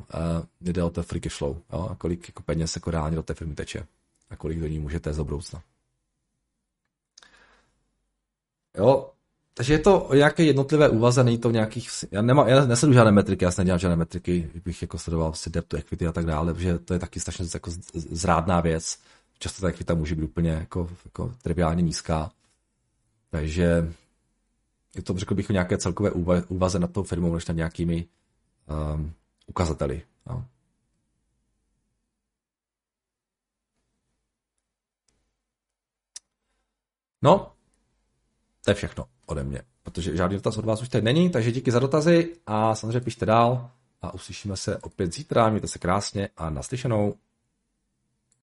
[0.61, 1.87] jde o to free cash flow, jo?
[1.91, 3.87] a kolik jako peněz jako reálně do té firmy teče
[4.29, 5.25] a kolik do ní můžete z.
[8.77, 9.11] Jo,
[9.57, 13.11] takže je to o nějaké jednotlivé úvaze, není to nějakých, já, nemám, já nesleduji žádné
[13.11, 16.53] metriky, já nedělám žádné metriky, bych jako sledoval si debt to equity a tak dále,
[16.53, 18.99] protože to je taky strašně jako zrádná věc.
[19.39, 22.31] Často ta equita může být úplně jako, jako triviálně nízká.
[23.29, 23.93] Takže
[24.95, 26.11] je to, řekl bych, o nějaké celkové
[26.47, 28.05] úvaze nad tou firmou, než nad nějakými
[28.95, 29.13] um,
[29.47, 30.01] ukazateli.
[30.29, 30.45] No.
[37.21, 37.51] no,
[38.65, 41.71] to je všechno ode mě, protože žádný dotaz od vás už tady není, takže díky
[41.71, 43.71] za dotazy a samozřejmě pište dál
[44.01, 47.15] a uslyšíme se opět zítra, mějte se krásně a naslyšenou.